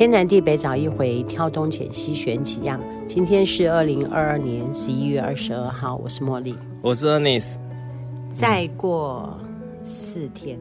[0.00, 2.80] 天南地北找一回，挑东拣西选几样。
[3.06, 7.58] 今天是二零二二年十一月二十二号，我是茉莉，我是 Ernest。
[8.32, 9.38] 再过
[9.84, 10.58] 四天，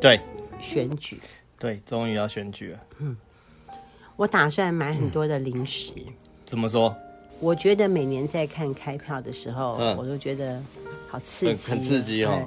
[0.00, 0.20] 对，
[0.58, 1.20] 选举，
[1.56, 2.78] 对，终于要选举了。
[2.98, 3.16] 嗯，
[4.16, 5.92] 我打算买很多的零食。
[5.96, 6.12] 嗯、
[6.44, 6.92] 怎么说？
[7.38, 10.60] 我觉得每年在看开票的时候，嗯、我都觉得
[11.06, 12.42] 好刺激，很，很刺激哦，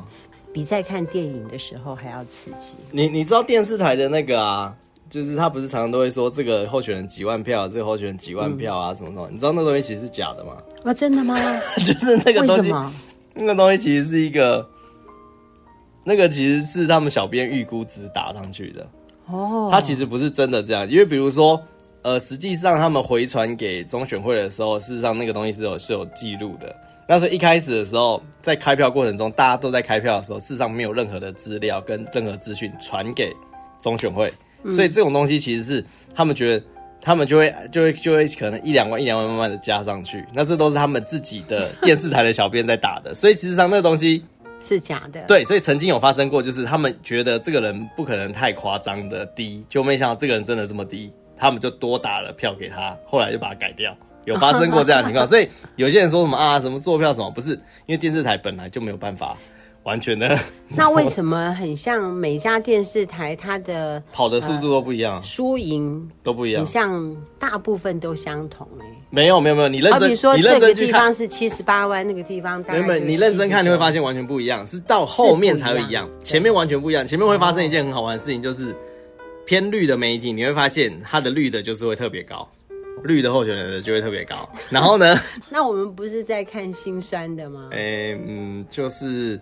[0.52, 2.76] 比在看电影的时候还要刺激。
[2.92, 4.76] 你你知道电视台的那个啊？
[5.14, 9.30] 就是他不是常常都会说这个候选人几万票，这个候选人几万票啊，什么什么？
[9.32, 10.58] 你知道那东西其实是假的吗？
[10.84, 11.36] 啊，真的吗？
[11.86, 12.74] 就是那个东西，
[13.36, 14.68] 那个东西其实是一个，
[16.04, 18.90] 那个其实是他们小编预估值打上去的。
[19.28, 21.62] 哦，他其实不是真的这样，因为比如说，
[22.02, 26.76] 呃，实际上他们回传给中选会的时候，事实上那个东西是有是有记录的。
[27.08, 33.32] 那所以一开始的时候，在开票过程中，大家都在开票的时候，事实上没有任何的资料跟任何资讯传给
[33.80, 34.34] 中选会。
[34.72, 35.84] 所以这种东西其实是
[36.16, 36.66] 他们觉得，
[37.02, 43.14] 他们就会就会就会可能一两万一两万慢慢的加上去，那这都是他们自己的电视台的小编在打的。
[43.14, 44.24] 所以其实上那个东西
[44.62, 45.22] 是假的。
[45.24, 53.94] 对，所以曾经有发生过，就是他们觉得这个人不可能太夸张的低，就没想到这个人真的这么低，他们就多打了票给他，后来就把它改掉。
[54.26, 57.52] 有发生过这样的情况，所以有些人说什么啊，什么做票什么，不是
[57.86, 59.38] 因为电视台本来就没有办法。
[59.84, 60.38] 完全的，
[60.76, 68.68] 那为什么很像每家电视台它的跑的速度都不一样，输赢都不一样，很像大部分都相同。
[69.10, 77.06] 没有没有没有，你认真，你说这个地方是七十八弯，那个地方大概没有，你认真看你会发现完全不一样，是到后面才会一样，前面完全不一样。
[77.06, 78.74] 前面会发生一件很好玩的事情，就是
[79.46, 82.48] 偏绿的媒体，你会发现它的绿的就是会特别高，
[83.04, 84.50] 绿的候选人的就会特别高。
[84.72, 85.20] 然后呢？
[85.50, 87.68] 那我们不是在看心酸的吗？
[87.72, 89.40] 哎、欸、嗯，就是。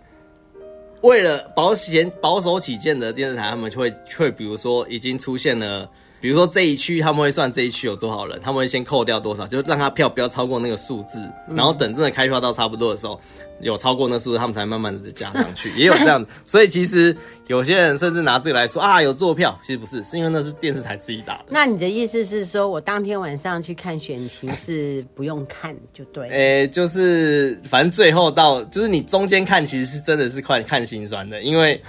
[1.02, 5.90] 为了保险保守起见的电视台，他们就会会比如说已经出现了，
[6.20, 13.20] 比如说这一区他们会算这一区有多少人，他们会先扣掉多少，就让他票不要超过那个数字，然后等真的开票到差不多的时候。
[13.62, 16.26] 有超过那数字，他们才慢慢的加上去，也有这样。
[16.44, 17.16] 所以其实
[17.52, 21.48] 有些人甚至拿这个来说啊，有坐票，其实不是，是因为那是电视台自己打的。
[21.50, 26.30] 那你的意思是说，我当天晚上去看选情是不用看就对？
[26.30, 31.84] 诶、欸，就是反正最后到，就是你中间看，其实是真的是看看心酸的，因为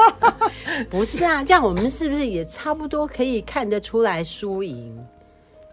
[0.90, 4.94] 不是啊，这样我们是不是也差不多可以看得出来输赢，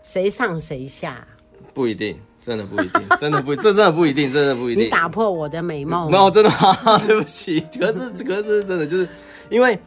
[0.02, 1.28] 谁上谁下？
[1.74, 2.18] 不一定。
[2.42, 4.84] 真的不一定， 真的不，这真的不一定，真的不一定。
[4.86, 6.12] 你打破我的美梦。
[6.12, 6.98] 没有，真的吗？
[7.08, 9.08] 对不起，可是可是真的就是，
[9.50, 9.80] 因为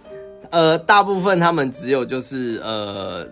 [0.48, 3.26] 呃，大部分他们只有就是呃。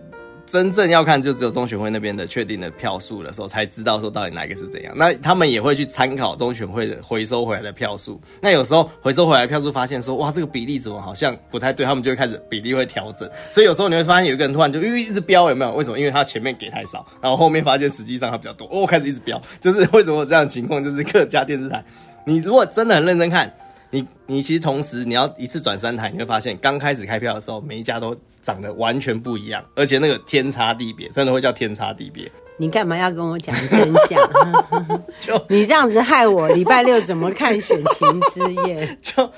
[0.45, 4.93] 真正要看就只有中选会那边的确定的票数的时候，才知道说到底哪一个是怎样。
[4.95, 8.21] 那他们也会去参考中选会的回收回来的票数。
[8.41, 13.29] 那有时候回收回来票数发现说，哇，这个比例怎么好像不太对，他们就会开始比例会调整。
[13.51, 15.73] 所以有时候你会发现有一个人突然就因为一直飙，有没有？
[15.73, 15.97] 为什么？
[15.97, 19.41] 因为他前面给太少，然后后面发现实际上他比较多，哦，开始一直飙。
[19.59, 20.83] 就是为什么有这样的情况？
[20.83, 21.83] 就是各家电视台，
[22.25, 23.51] 你如果真的很认真看。
[23.95, 28.13] 你你其实同时你要一次转三台，你会发现刚开始开票的时候，每一家都
[28.43, 32.29] 长得完全不一样，而且那个天差地别，真的会叫天差地别。
[32.57, 34.19] 你干嘛要跟我讲真相？
[35.21, 38.85] 就你这样子害我礼拜六怎么看选情之夜？
[39.01, 39.31] 就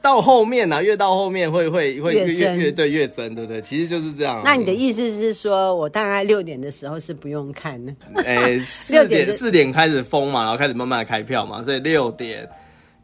[0.00, 3.60] 到后面呢、啊，越到后面会会会越越对越真，对不对？
[3.60, 4.40] 其实就是这样。
[4.44, 7.92] 那你的意思是说我大概六点的时候是不用看的？
[8.24, 12.48] 哎、欸，四点四点开始封嘛，然后开始慢慢的开票嘛，所以六点。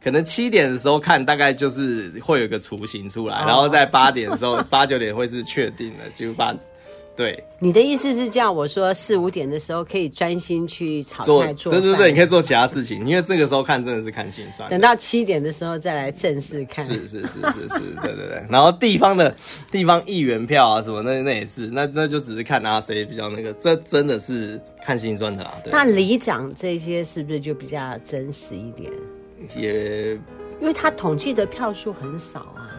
[0.02, 6.54] 可能七点的时候看，大概就是会有一个雏形出来，然后在八点的时候， 八九点会是确定的，就把。
[7.14, 14.70] 对，你的意思是叫我说四五点的时候可以专心去炒菜做，对对对，你可以做其他事情，因为这个时候看真的是看心酸。
[14.70, 16.82] 等到七点的时候再来正式看。
[16.86, 18.42] 是是是是是，对对对。
[18.48, 19.36] 然后地方的
[19.70, 25.52] 地方议员票啊什么，那那也是，那那就只是看啊谁比较那个，这真的是看心酸的啦。
[25.62, 28.90] 对，那里长这些是不是就比较真实一点？
[29.56, 30.12] 也，
[30.60, 32.70] 因为他统计的票数很少啊。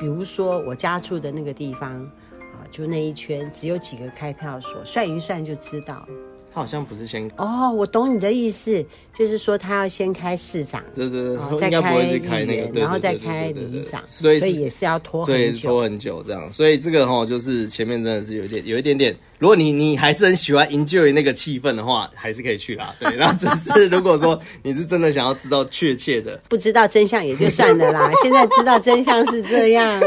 [0.00, 2.62] 比如说我家住的那个地方啊。
[2.70, 6.04] 就那一圈只有几个开票所，算一算就知道。
[6.52, 16.50] 他好像不是先哦，我懂你的意思，就是说他要先开市长，对对对，再开开那个，然后再开里长，所以也是要拖很久，拖很久这样。
[16.50, 19.16] 所以这个哈，就是前面真的是有点有一点点。
[19.38, 22.94] 如果你你还是很喜欢 enjoy 那个气氛的话，还是可以去啦。
[22.98, 28.10] 对，然后只是 如果说你是真的想要知道确切的，不知道真相也就算了啦。
[28.22, 30.00] 现在知道真相是这样，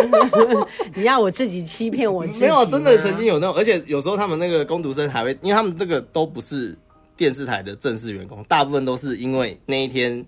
[0.96, 2.40] 你要我自己欺骗我自己？
[2.42, 6.78] 没有，真的曾经有那种，而且有时候他们那个工读生还会，因为他们这个都不是
[7.16, 10.26] 电视台的正式员工，大部分都是因为那一天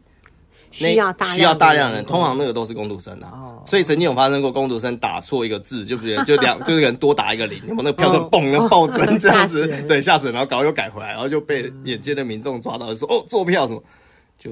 [0.71, 3.31] 需要大需要大量的人，通常那个都是工读生啊。
[3.33, 13.83] 哦，所以曾经有发生过工读生打错一个字，就比如就两 就是人多打一个零，然后那个票就嘣，然后暴增这样子，对，吓死人，然后搞又改回来，然后就被眼尖的民众抓到，说哦做票什么，
[14.37, 14.51] 就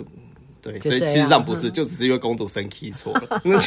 [0.62, 3.42] 对，所以其实上不是，就只是因为工读生 key 错了。
[3.46, 3.58] 那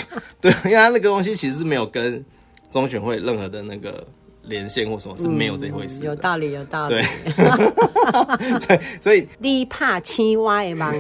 [0.41, 2.25] 对，因为他那个东西其实是没有跟
[2.71, 4.07] 中选会任何的那个。
[4.45, 6.95] 连线或什么是没有这回事，有道理，有道理。
[6.97, 7.05] 对，
[8.59, 10.91] 所以所以你怕青蛙也忙，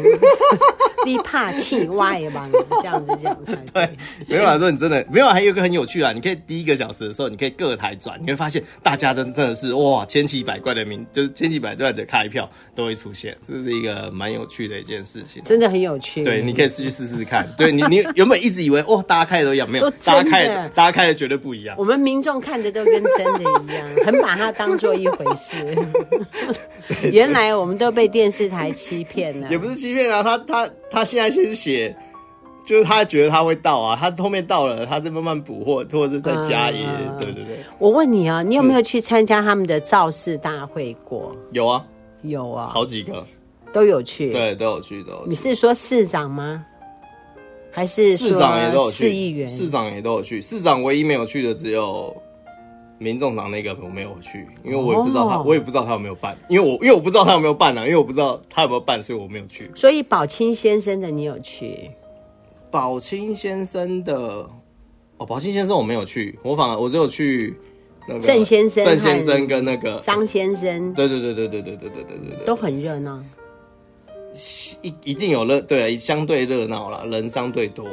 [1.05, 3.88] 你怕青蛙也忙，这样子讲才对。
[4.26, 6.12] 没有啊说你真的没有，还有一个很有趣啊！
[6.12, 16.25] 你可以第一个小时的时候，你可以各台转，你会发现大家真真的是哇，千奇百怪的名，就是千奇百怪的开票都会出现，这是一个蛮有趣的一件事情，真的很有趣。
[16.25, 17.47] 对，你可以试去试试看。
[17.56, 21.76] 对你，你原本一直以为哦，大家开的都一样，没有，大家开的，大家开的绝对不一样。
[21.79, 23.41] 我们民众看的都跟真的。
[23.41, 25.76] 一样，很把它当做一回事。
[27.11, 30.23] 原来我们都被电视台欺骗了，也不是欺骗啊。
[30.23, 31.96] 他他他现在先写，
[32.66, 36.82] 就是他觉得他会到啊，他后面到了，他再慢慢补货，或者是再加一。
[36.82, 37.58] 嗯、对对对。
[37.78, 41.34] 我问你啊，你有没有去参加他们的造势大会过？
[41.52, 41.87] 有啊，
[42.22, 43.25] 有啊，好几个
[43.72, 45.28] 都有去，对，都有去，都有去。
[45.28, 46.64] 你是说市长吗？
[47.72, 49.04] 还是市长也都有去？
[49.04, 50.40] 市议员、市长也都有去。
[50.42, 52.14] 市长唯一没有去的只有。
[53.00, 55.47] 民众党那个我没有去，因为我也不知道他，oh.
[55.47, 59.70] 我也不知道他有没有办，因为我因为我不知道他有没有办呢、啊，因为我不知道他有没有办，所以我没有去。
[59.75, 61.91] 所以宝清先生的你有去？
[62.70, 64.47] 宝清先生的
[65.17, 67.56] 哦，宝清先生我没有去，我反而我只有去
[68.06, 70.93] 那个郑先生、郑先生跟那个张先生。
[70.93, 73.19] 对对对对对对对对对对，都很热闹，
[74.82, 77.87] 一一定有热，对，相对热闹了，人相对多。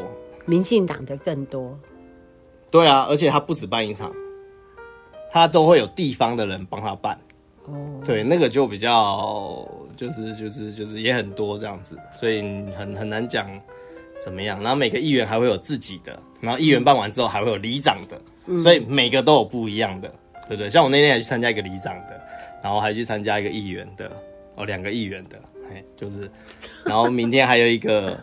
[0.45, 1.77] 民进党的更多。
[2.69, 4.11] 对啊，而且他不止办一场。
[5.31, 7.17] 他都会有地方的人帮他办，
[7.65, 12.41] 哦，对，那个就比较就是就是就是也很多这样子，所以
[12.77, 13.47] 很很难讲
[14.21, 14.59] 怎么样。
[14.61, 20.07] 然后每个议员还会有自己的，然后议员办完之后还会有里长的，嗯、所以每个都有不一样的，
[20.47, 20.69] 对不对？
[20.69, 22.21] 像我那天还去参加一个里长的，
[22.63, 24.11] 然后还去参加一个议员的，
[24.55, 25.39] 哦，两个议员的，
[25.69, 26.29] 嘿，就是，
[26.85, 28.17] 然后明天还有一个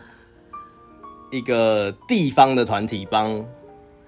[1.31, 3.45] 一个地方的团体帮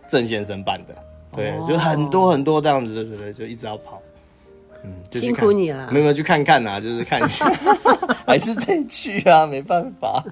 [0.08, 0.96] 郑先生办的。
[1.36, 4.02] 对，就很多很多这样子，对对对，就一直要跑，
[4.84, 5.90] 嗯，辛苦你了。
[5.92, 7.52] 没有没有去看看呐， 就是看一下，
[8.26, 10.24] 还是得去啊，没办法。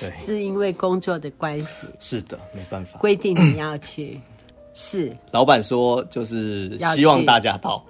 [0.00, 1.86] 对，是因为工作的关系。
[2.00, 2.98] 是的，没办法。
[2.98, 4.18] 规定你要去，
[4.74, 5.14] 是。
[5.30, 7.84] 老板说就是希望大家到。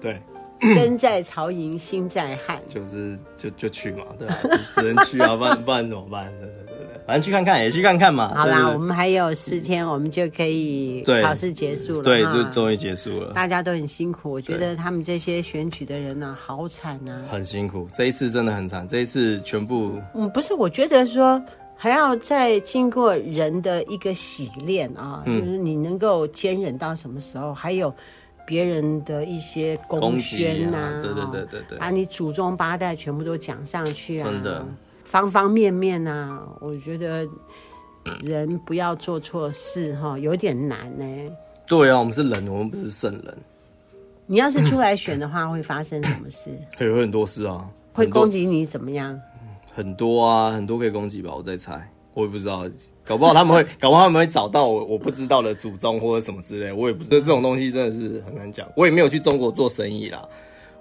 [0.00, 0.20] 对。
[0.60, 4.38] 身在曹营心在汉，就是就就去嘛，对吧？
[4.74, 6.32] 只能去啊，不然不然怎么办？
[6.40, 6.63] 对对，
[7.06, 8.34] 反正去看看也去看看嘛。
[8.34, 12.02] 好啦，我们还有四天，我们就可以考试结束了。
[12.02, 13.32] 对，就终于结束了。
[13.32, 17.86] 大家都很辛苦，我觉得他们这些选举的人呢，好惨啊，很辛苦。
[17.94, 21.42] 这一次真的很惨，这一次全部嗯，不是，我觉得说
[21.76, 27.52] 还要再经过人的一个洗练啊，就是你能够坚忍到什么时候？
[27.54, 27.94] 还有。
[28.46, 34.66] 别人的一些公宣呐、啊，对对对对对，把你祖宗八代全部都讲上去啊，真的，
[35.04, 37.26] 方方面面啊，我觉得
[38.22, 41.04] 人不要做错事哈，有点难呢。
[41.66, 43.38] 对啊，我们是人，我们不是圣人。
[44.26, 46.50] 你要是出来选的话，会发生什么事？
[46.78, 49.18] 会有很多事啊，会攻击你怎么样？
[49.74, 52.66] 很多啊，很多可以攻击吧，我在猜，我也不知道。
[53.06, 58.66] 搞不好他们会，搞不好他们会找到我我不知道的祖宗或者什么之类，我也不知道这种东西真的是很难讲。
[58.74, 60.26] 我也没有去中国做生意啦，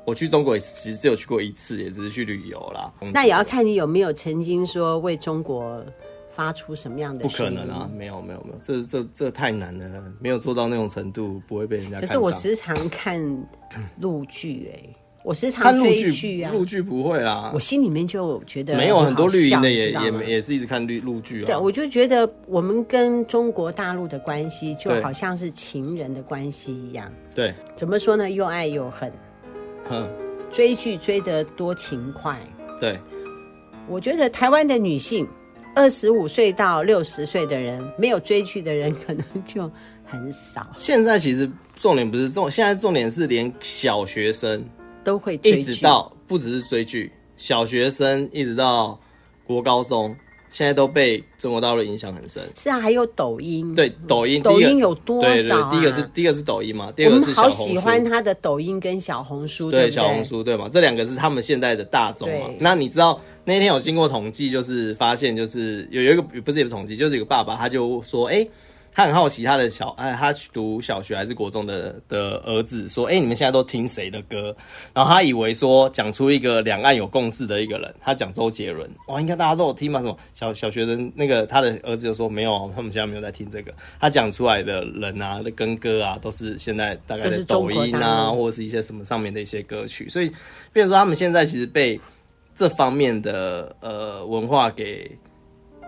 [0.06, 2.92] 我去中国也其实只有去过一次，也只是去旅游啦。
[3.14, 5.84] 那也要看你有没有曾经说为中国
[6.30, 7.24] 发出什么样的。
[7.24, 12.00] 不可能啊，没有没有没有，这这这太难了，没有做到那种程度，不会被人家。
[12.00, 13.22] 可是我时常看
[14.00, 14.96] 陆剧哎。
[15.26, 21.46] 我时常追剧啊，陆剧不会啊，我心里面就觉得没有很多绿营的也也也是一直看绿陆剧啊。
[21.46, 27.10] 对，我就觉得我们跟中国大陆的关系就好像是情人的关系一样。
[27.34, 28.30] 对，怎么说呢？
[28.30, 29.10] 又爱又恨。
[29.90, 30.10] 哼，
[30.52, 32.40] 追剧追得多勤快。
[32.80, 33.00] 对，
[33.88, 35.28] 我觉得台湾的女性
[35.76, 39.70] 二十五岁到六十岁的人，没有追剧的人可能就
[40.06, 40.62] 很少。
[40.76, 44.64] 现在其实重点不是重，现在重点是连小学生。
[45.04, 48.98] 都会追剧，一直到不只是追剧，小学生一直到
[49.44, 50.16] 国高中，
[50.54, 52.44] 现在都被中国大陆影响很深。
[52.56, 53.74] 是啊，还有抖音。
[53.74, 55.28] 对，抖音，抖音有多少？
[55.28, 57.58] 对对对，第一个是第一个是抖音嘛，第二个是小红书。
[57.64, 60.70] 好喜欢他的抖音跟小红书，对，小红书对嘛？
[60.70, 62.52] 这两个是他们现在的大众嘛。
[62.60, 68.48] 那你知道那天有经过统计，就是发现就是有有一个不是有统计，就是有个爸爸他就说，哎，
[68.94, 74.56] 他很好奇他的小哎，他读小学还是国中的的儿子说，哎、欸，你们现在都听谁的歌？
[74.94, 80.00] 然后他以为说讲出一个两岸有共识的一个人，他讲周杰伦，哇，应该大家都有听吧？
[80.00, 83.74] 什么小小学生那个他的儿子就说没有，他们现在没有在听这个。
[84.00, 90.32] 他讲出来的人啊的跟歌啊，都是现在大概在抖音啊，或者是一些什么上面的一些歌曲，所以，
[90.72, 92.00] 变成说他们现在其实被
[92.56, 95.10] 这方面的呃文化给。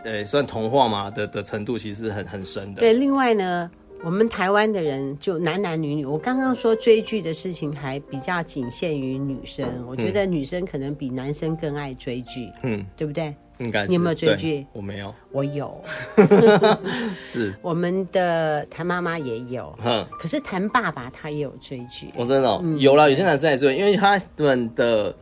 [0.06, 2.80] 对，算童话嘛的的程度，其实是很很深的。
[2.82, 3.70] 对，另外呢，
[4.04, 13.34] 我们台湾的人就男男女女，我刚刚说追剧的事情还比较仅限于女生，嗯，我觉得女生可能比男生更爱追剧，嗯，对不对？
[13.58, 13.88] 应该是。
[13.88, 14.64] 你有没有追剧？
[14.74, 15.12] 我没有。
[15.32, 15.82] 我有。
[17.24, 17.56] 是。
[17.64, 22.10] 我们的谭妈妈也有，嗯，可是谭爸爸他也有追剧。
[22.16, 25.16] 我真的，有啦，有些男生也追，因为他们的。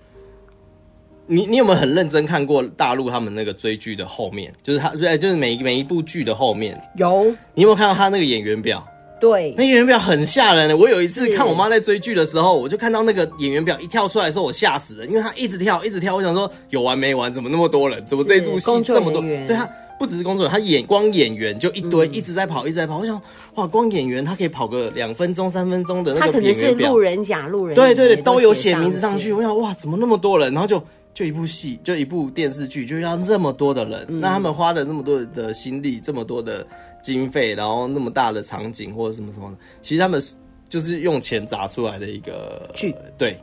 [1.25, 4.51] 你你有没有很认真看过大陆他们那个追剧的后面？
[4.61, 7.25] 就是他对，就是每每一部剧的后面有。
[7.53, 8.85] 你有没有看到他那个演员表？
[9.21, 10.75] 对，那演员表很吓人的。
[10.75, 16.13] 我有一次看我妈在追剧的时候，我就看到那个演员表一跳出来的时候，我吓死了，因为他一直跳，一直跳。
[16.13, 17.31] 我想说有完没完？
[17.31, 18.05] 怎么那么多人？
[18.05, 19.21] 怎么这一部戏这么多？
[19.21, 19.65] 对他
[19.97, 22.99] 不只是工作人员，他演光演员就一堆，嗯，一直在跑，一直在跑。
[22.99, 23.21] 我想
[23.55, 26.43] 哇，光演员他可以跑个两分钟、三分钟的那个演员表。
[26.43, 29.31] 他可能是路人甲、路人对对对，都有写名字上去。
[29.31, 30.51] 我想哇，怎么那么多人？
[30.51, 30.83] 然后就。
[31.13, 36.65] 就一部戏，就一部电视剧，就要这么多的人，嗯，那他们花了那么多的心力，这么多的
[37.03, 40.21] 经费，然后那么大的场景或者什么什么，其实他们
[40.67, 42.95] 就是用钱砸出来的一个剧。
[43.15, 43.37] 对，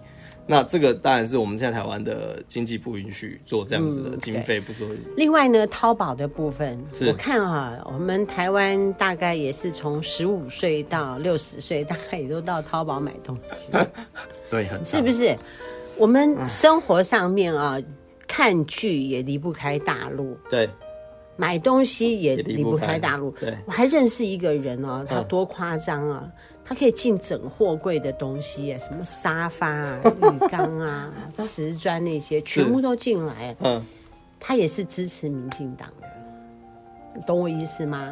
[0.48, 4.98] 那这个当然是我们现在台湾的经济不允许做这样子的经费不做，嗯。
[5.16, 13.70] 另外呢，淘宝的部分，我看啊，我们台湾大概也是从十五岁到六十岁，大概也都到淘宝买东西。
[14.50, 15.38] 对，很是不是？
[16.00, 17.78] 我们生活上面啊，
[18.26, 20.66] 看剧也离不开大陆，对，
[21.37, 23.30] 买东西也离不开大陆。
[23.33, 26.26] 对，我还认识一个人哦，他多夸张啊，
[26.64, 33.54] 他可以进整货柜的东西，什么沙发啊、浴缸啊、 瓷砖那些，全部都进来。
[33.61, 33.85] 嗯，
[34.40, 36.09] 他也是支持民进党的，
[37.14, 38.11] 你懂我意思吗？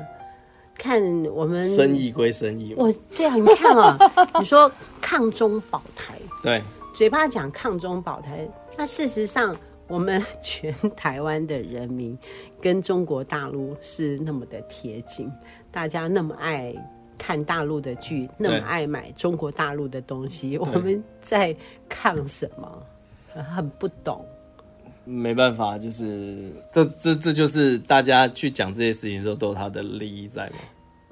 [0.76, 1.02] 看
[1.34, 3.98] 我们生意归生意，我对啊，你看啊，
[4.38, 6.62] 你说抗中保台，对。
[6.98, 8.44] 嘴巴讲抗中保台，
[8.76, 9.54] 那事实上，
[9.86, 12.18] 我们全台湾的人民
[12.60, 15.30] 跟中国大陆是那么的贴近，
[15.70, 16.74] 大家那么爱
[17.16, 21.54] 看大陆的剧，那么爱买中国大陆的东西，我们在
[21.88, 22.82] 抗什么？
[23.32, 24.26] 很不懂。
[25.04, 30.56] 没办法，就是这这这就是大家去讲这些事情的时候，都有他的利益在嘛。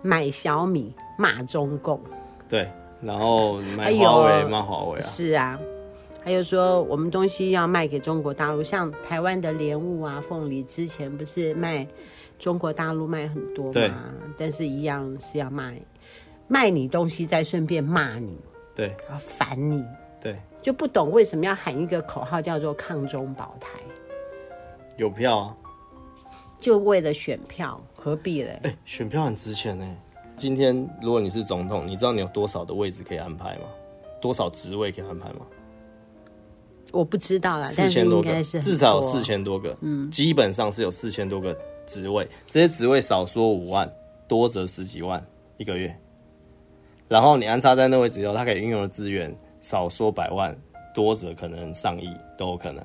[0.03, 2.01] 买小米骂中共，
[2.49, 2.69] 对，
[3.01, 5.57] 然后买华为骂华为啊，是啊。
[6.27, 11.87] 还有说，我们东西要卖给中国大陆，像台湾的莲雾啊、凤梨，之前不是卖
[12.37, 14.13] 中国大陆卖很多吗？
[14.37, 15.81] 但是一样是要卖
[16.49, 18.37] 卖你东西，再顺便骂你，
[18.75, 19.85] 对，然后烦你，
[20.21, 23.79] 对，就不懂为什么要喊一个口号叫做“抗中保台”，
[24.99, 25.57] 有票啊，
[26.59, 28.59] 就为了选票，何必嘞？
[28.65, 29.89] 哎、欸，选票很值钱呢。
[30.37, 33.69] 今天如果你是总统，你知道你有多少的位置可以安排吗？
[34.21, 35.47] 多少职位可以安排吗？
[36.97, 43.91] 我不知道啦，四千多个，至少有四千多个，嗯，基本上是有四千多个职位，这些职位少说五万，
[44.27, 45.23] 多则十几万
[45.59, 45.95] 一个月。
[47.09, 50.57] 然后你安插在那位置以后，他可以运用的资源少说百万，
[50.95, 52.83] 多则可能上亿都有可能。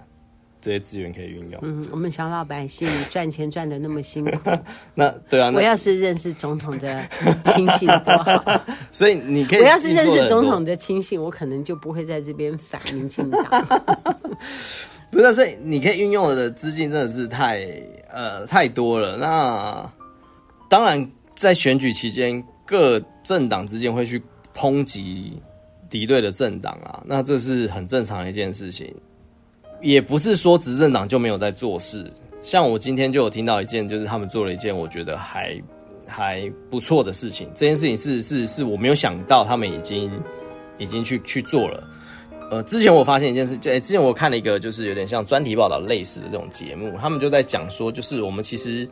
[0.62, 1.60] 这些资源可以运用。
[1.64, 4.52] 嗯，我们小老百姓赚钱赚的那么辛苦，
[4.94, 7.04] 那对啊，我要是认识总统的
[7.46, 8.64] 亲信多好。
[8.92, 13.68] 所以你可以，我要是认识总统的亲信，我可能就不会在这边反民进党。
[15.10, 17.68] 不是，所以你可以运用的资金真的是太
[18.10, 19.18] 呃太多了。
[19.18, 19.92] 那
[20.70, 24.22] 当然，在选举期间，各政党之间会去
[24.56, 25.42] 抨击
[25.90, 28.96] 敌对的政党啊，那这是很正常的一件事情。
[29.82, 32.12] 也不是说执政党就没有在做事，
[32.42, 35.60] 像我今天就有听到一件，就是他们做了一件我觉得还
[36.08, 37.50] 还不错的事情。
[37.56, 40.12] 这件事情是是是我没有想到他们已经
[40.78, 41.84] 已经去去做了。
[42.52, 48.86] 呃，之前我发现一件事，就、欸、之前我看了一个就是有点像专题报道类似的这种节目，他们就在讲说，就是我们其实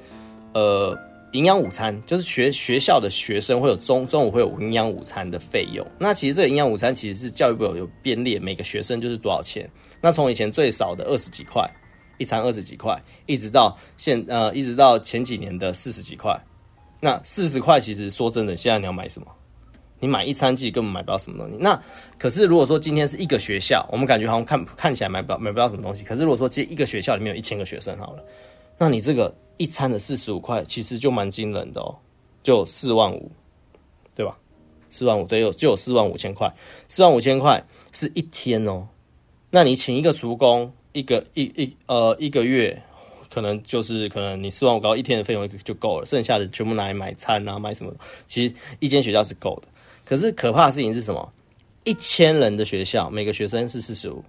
[0.54, 0.98] 呃
[1.34, 5.86] 营养午餐，就是学学校的学生会有中中午会有营养午餐的费用。
[6.00, 9.70] 那其实这个营养午餐其实是教育部有编列，每个学生就是多少钱。
[10.02, 11.70] 那从以前最少的二十几块
[12.18, 16.38] 一餐，二十几块，一直到现呃，一直到前几年的四十几块。
[17.02, 19.28] 那四十块其实说真的，现在你要买什么？
[20.02, 21.58] 你买一餐其实根本买不到什么东西。
[21.60, 21.82] 那
[22.18, 26.04] 可是如果说今天是一个学校，我们感觉好像看看起来买不到买不到什么东西。
[26.04, 28.24] 可是如果说今天一个学校里面有一千个学生好了，
[28.78, 31.96] 那你这个一餐的四十五块其实就蛮惊人的哦。
[32.42, 33.30] 就四万五，
[34.16, 34.38] 对吧？
[34.90, 36.50] 四万五，对，有就有四万五千块，
[36.88, 38.88] 四万五千块是一天哦。
[39.50, 42.82] 那你请一个厨工，一个一一呃一个月，
[43.34, 47.94] 可能就是可能你四万五高一天的费用就够了，剩下的全部拿来买餐啊，买什么？
[48.28, 49.68] 其实一间学校是够的。
[50.06, 51.34] 可是可怕的事情是什么？
[51.84, 54.22] 一千人的学校，每个学生是四十五；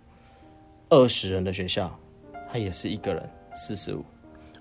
[0.89, 1.95] 二十人的学校，
[2.50, 4.05] 他也是一个人四十五。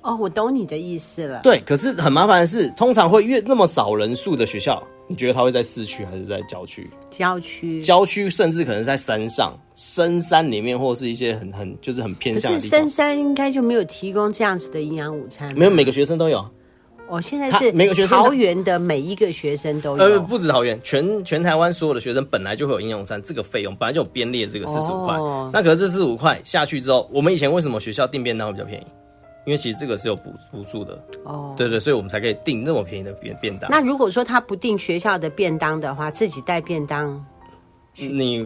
[0.01, 1.41] 哦，我懂你的意思了。
[1.43, 6.87] 对，可是很麻烦的是，通常会越那么少人数的学校，你觉得他会在市区还是在郊区？
[7.09, 12.69] 郊区，郊区，甚至可能在山上、深山里面，或是一些很很就是很偏向的地方。
[12.69, 15.51] 可是深山应该就没有提供这样子的营养午餐。
[15.57, 16.47] 没有，每个学生都有。
[17.07, 20.03] 哦，现在是每个学生桃园的每一个学生都有。
[20.03, 25.15] 呃，不止桃园，全全台湾所有的学生本来就会有营养午餐这个费用，本来就有编列这个四十五块。
[25.15, 28.85] 哦、那可是这四十五块下去之后，我们以前为什么学校订便当会比较便宜？
[29.45, 33.71] 因为其实这个是有补补助的哦，对对，所以我们才可以订那么便宜的便便当。
[33.71, 37.25] 那如果说他不订学校的便当的话，自己带便当，
[37.95, 38.45] 你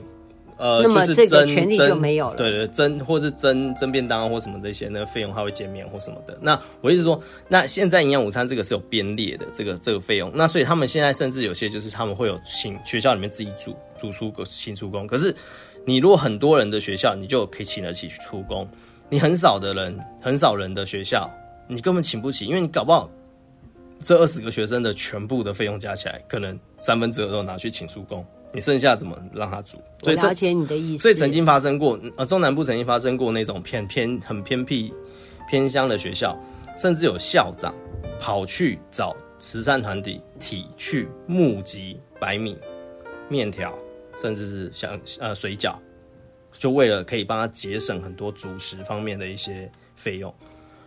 [0.55, 2.35] 呃，那么这个权利就没有了。
[2.35, 6.37] 对对，蒸或是蒸蒸便当或什么这些，那个费用他会减免或什么的。
[6.39, 10.31] 那我意思说，那现在营养午餐这个是有编列的，这个这个费用。
[10.33, 15.07] 那所以他们现在甚至有些就是他们会有请学校里面自己煮煮出个请出工。
[15.07, 15.35] 可是
[15.85, 18.65] 你如果很多人的学校，你就可以请得起出工。
[19.13, 21.29] 你很少的人，很少人的学校，
[21.67, 23.07] 你根本请不起，因为你搞不好
[24.03, 29.77] 这二十个学生的全部的费用加起来，可能三分之二都拿去请厨工，你剩下怎么让他煮？
[30.01, 31.03] 我了解你的意思。
[31.03, 34.91] 所以曾经发生过，呃，中南部曾经发生过那种偏偏很偏僻、
[35.47, 36.35] 偏乡的学校，
[36.75, 37.71] 甚至有校长
[38.19, 42.57] 跑去找慈善团体体去募集白米、
[43.29, 43.77] 面条，
[44.19, 45.75] 甚至是像呃水饺。
[46.53, 50.33] 就为了可以帮他节省很多主食方面的一些费用，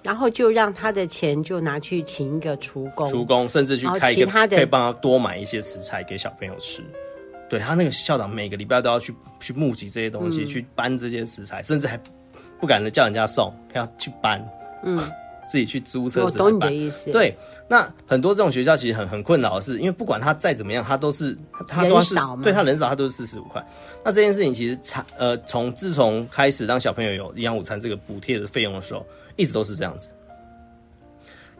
[0.02, 6.82] 然后就让他的钱就拿去请一个厨工，厨工甚至去开一个可以帮他多买一些食材给小朋友吃。
[7.49, 12.00] 对，他那个校长每个礼拜都要去去募集这些东西，嗯、去搬这些食材，甚至还
[12.60, 14.45] 不敢叫人家送，要去搬。
[14.82, 14.99] 嗯。
[15.49, 17.11] 自己去租车子，我懂你的意思。
[17.11, 17.37] 对，
[17.69, 21.37] 那很多这种学校其实很很困扰的是，因为不管他再怎么样，他都是
[21.69, 23.65] 他都是对他人少，他都是四十五块。
[24.04, 29.06] 那这件事情其实产呃从自从开始让小朋友有营养午餐这个补贴的费用的时候，
[29.37, 30.11] 一直都是这样子。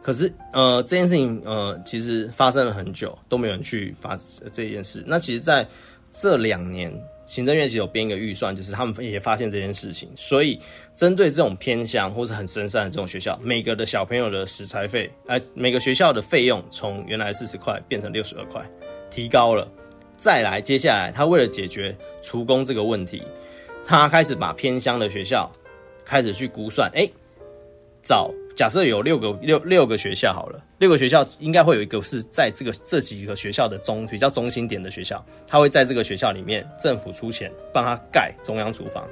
[0.01, 4.17] 可是呃这件事情呃其实发生了很久都没有人去发
[4.51, 5.03] 这件事。
[5.05, 5.67] 那其实在
[6.11, 6.91] 这两年。
[7.27, 10.59] 行政院其实有编一个预算，就是他们也发现这件事情，所以
[10.95, 18.65] 针对这种偏乡或是很深山的这种学校，每个的小朋友的食材费，哎，每个学校的费用从原来四十块变成六十二块，
[19.11, 19.69] 提高了。
[20.15, 23.21] 再来，接下来他为了解决厨工这个问题，
[23.85, 25.51] 他开始把偏乡的学校
[26.05, 27.07] 开始去估算，哎，
[28.01, 28.31] 找。
[28.57, 39.07] 假设有六个六六个学校好了，六个学校应该会有一个是在这个这几个学校的中比较中心点的学校，他会在这个学校里面政府出钱帮他盖中央厨房，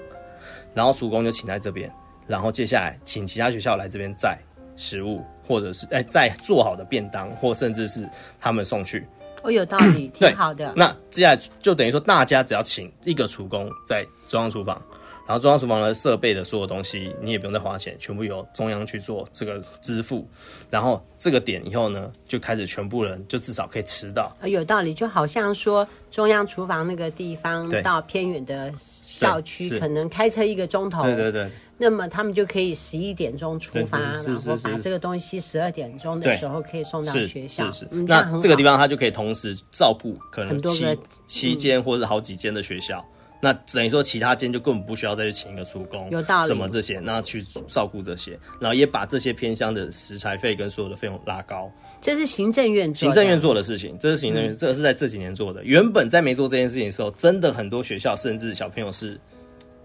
[0.73, 1.93] 然后厨工就请在这边，
[2.25, 4.36] 然后接下来请其他学校来这边载
[4.77, 9.05] 食物，或者是哎载做好的便当，或甚至是他们送去。
[9.43, 10.73] 哦，有道理，挺好的。
[10.75, 14.81] 那接下来就等于说大家只要请一个厨工在中央厨房。
[15.28, 20.28] 然后中央厨房的设备的所有东西，你也不用再花钱，全部由中央去做这个支付。
[20.70, 24.32] 然后这个点以后呢，就开始全部人就至少可以吃到。
[24.44, 31.04] 有道理，就好像说中央厨房那个地方到偏远的校区，可能开车一个钟头。
[31.04, 31.50] 对对对。
[31.78, 37.70] 那么他们就可以十一点钟出发，然后把这个东西十二点钟的时候可以送到学校。
[37.70, 37.88] 是是是。
[37.92, 43.04] 嗯，那这个地方他就可以同时照顾可能七七间或者好几间的学校。
[43.45, 51.71] 那等于说，其他间就根本不需要再去请一个厨工，有道理，什么这些，那去照顾这些，然后也把这些偏乡的食材费跟所有的费用拉高。
[52.01, 55.63] 这是行政院行政院做的事情，这是行政院，嗯、这个是在这几年做的。
[55.63, 59.15] 原本在没做这件事情的时候，真的很多学校甚至小朋友是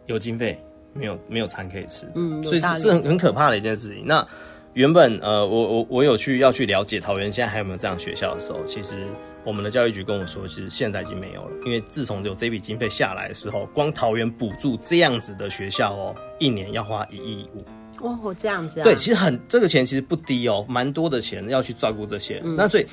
[0.06, 0.58] 有经费，
[0.94, 4.06] 没有没有餐可以吃，嗯，所以是是很很可怕的一件事情。
[4.06, 4.26] 那
[4.72, 9.06] 原本呃，我我我有去要去了解桃园现在还有没有这样学校的时候，其实。
[9.44, 17.64] 我们的教育局跟我说，其实现在已经没有了，因为自从有这笔经费下来的时候，光桃园补助这样子的学校哦，一年要花一亿五。
[18.06, 18.84] 哦，这样子啊？
[18.84, 22.40] 对，其实很这个钱其实不低哦，蛮多的钱要去照顾这些。
[22.44, 22.86] 嗯、那所以。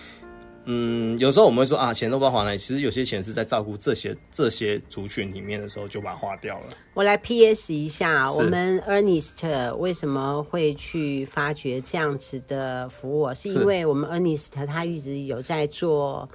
[0.69, 2.57] 嗯，有时候我们会说啊，钱都不知道花哪里。
[2.57, 6.65] 其实有些钱是在照顾这些这些族群里面的时候就把它花掉了。
[6.93, 13.33] 我来 PS 一下，我们 Ernest 为什么会去发掘这样子的服务？
[13.33, 16.27] 是因为我们 Ernest 他一直有在做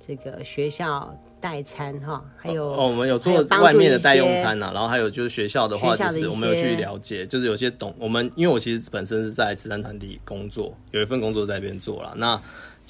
[0.00, 12.40] 这个学校代餐哈，还有哦，我们有做外面的代用餐呐、啊，然后还有就是学校的话，就是我们有去了解，就是有些懂我们，因为我其实本身是在慈善团体工作，有一份工作在那边做了那。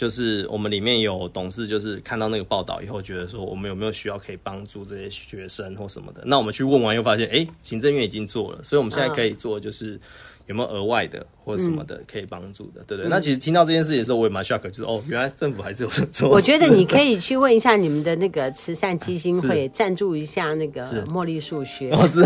[0.05, 6.23] 就是我们里面有董事，就是看到那个报道以后，觉得说我们有没有需要可以帮助这些学生或什么的。
[6.27, 9.99] 那我们去问完，又发现，哎、欸，行政院已经做了，所以我们现在可以做，就是
[10.45, 13.09] 有没有额外的或者什么的可以帮助的，对不对？
[13.11, 16.29] 那其实听到这件事情的时候，我也蛮 shock，就是哦，原来政府还是有做。
[16.33, 22.25] 我觉得你可以去问一下你们的那个慈善基金会，赞助一下那个茉莉数学，是，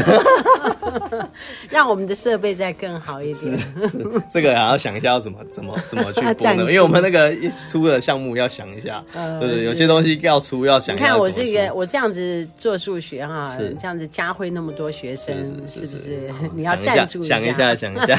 [1.68, 3.58] 让我们的设备再更好一点。
[4.30, 6.62] 这个还要想一下要怎么怎么怎么去 播呢？
[6.62, 9.04] 因为我们那个出的项目要想一下，
[9.40, 11.04] 对对，有些东西要出要想一下。
[11.04, 13.50] 你看我这个我这样子做数学哈，
[13.80, 16.30] 这样子加会那么多学生，是不是？
[16.54, 18.18] 你要赞助一下，想一下，想一下。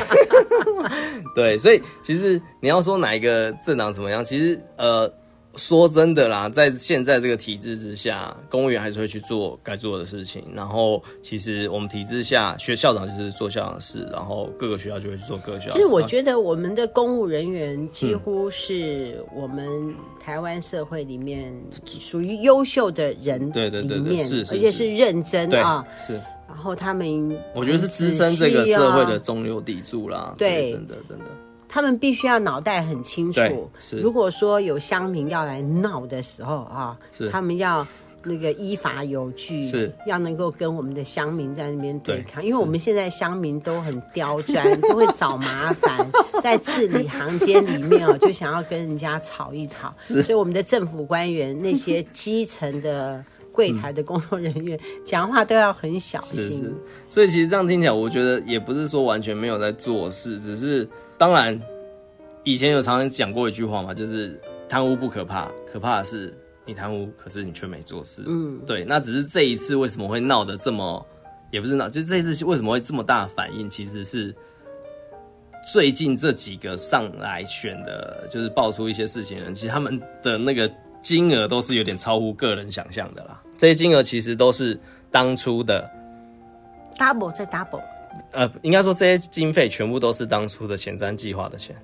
[1.36, 5.12] 对，所以其实你要说哪一个政党怎么样，其实呃，
[5.56, 10.44] 说真的啦，在现在这个体制之下，公务员还是会去做该做的事情。
[10.56, 15.76] 然后，其实我们体制下，学校长就是做校长的事，然后各个学校就会去做各个学校。
[15.76, 21.54] 其实我觉得我们的公务人员几乎是我们台湾社会里面
[21.86, 26.22] 属于优秀的人对对对对，是，而且是认真啊，是。
[26.50, 30.34] 然后他们，我觉得是支撑这个社会的中流砥柱啦。
[30.38, 31.26] 对，真的真的，
[31.70, 33.72] 他们必须要脑袋很清楚。
[33.78, 37.88] 是，如果说有乡民要来闹的时候啊，是，他们要
[38.24, 42.44] 那个依法有据，是，要能够跟我们的乡民在那边对抗。
[42.44, 46.06] 因为我们现在乡民都很刁钻， 都会找麻烦，
[46.42, 49.94] 在字里行间里面哦，就想要跟人家吵一吵。
[50.02, 53.24] 所以我们的政府官员那些基层的。
[53.60, 56.74] 柜台的工作人员 讲话都要很小心，是是，
[57.10, 61.60] 所以其实这样听起来，我觉得也不是说完全没有在做事，只是当然
[62.46, 66.34] 以前有常常讲过一句话嘛，就是贪污不可怕，可怕的是
[66.66, 68.24] 你贪污，可是你却没做事。
[68.26, 71.06] 嗯，对，那只是这一次为什么会闹得这么，
[71.52, 74.34] 也不是闹，就这一次为什么会这么大的反应，其实是
[75.74, 83.42] 最近这几个上来选的，就是爆出一些事情的人，其实他们的那个金额都是有点超乎个人想象的啦。
[83.60, 84.80] 这些金额其实都是
[85.12, 85.92] 当初的
[86.98, 87.82] double 再 double，
[88.32, 91.76] 呃，应该说这些经费全部都是当初的前瞻计划的钱。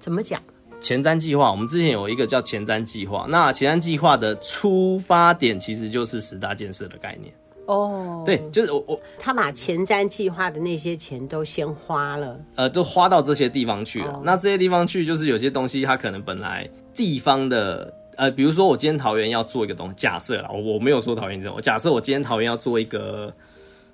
[0.00, 0.42] 怎么讲？
[0.80, 7.32] 前瞻计划，我们之前有一个叫前瞻计划，那前瞻计划的出发点其实就是十大建设的概念。
[7.66, 14.14] 哦，oh, 对，就是我我他把前瞻计划的那些钱都先花了，呃，都花到这些地方去了。
[14.14, 14.24] Oh.
[14.24, 17.94] 那这些地方去，就是有些东西它可能本来地方的。
[18.18, 23.32] 呃，比如说我今天桃园要做一个东西，假设啦，我我没有说桃园这种，假设我今天桃园要做一个，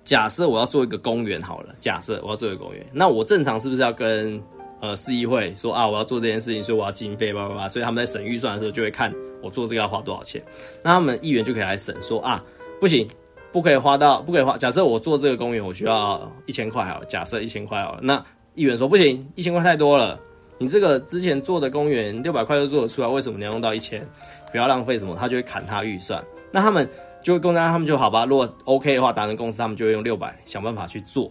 [0.02, 4.42] 假设我要做一个公园好了，假设我要做一个公园，那我正常是不是要跟
[4.80, 10.42] 呃市议会说啊，我要做这件事情，所以我要经费叭叭叭，所以他们在审预算的时候就会看我做这个要花多少钱，
[10.82, 12.42] 那他们议员就可以来审说啊，
[12.80, 13.06] 不行，
[13.52, 20.18] 不可以花到，不可以花，假设我做这个公园我需要一千块好，假设一千块好，那议员说不行，一千块太多了。
[20.58, 24.06] 你这个之前做的公园六百块就做得出来，为什么你要用到一千？
[24.52, 26.24] 不要浪费什么，他就会砍他预算。
[26.52, 26.88] 那他们
[27.22, 28.24] 就会公家，他们就好吧。
[28.24, 31.30] 如果 OK 的话，达人公司，他们就会用六百想办法去做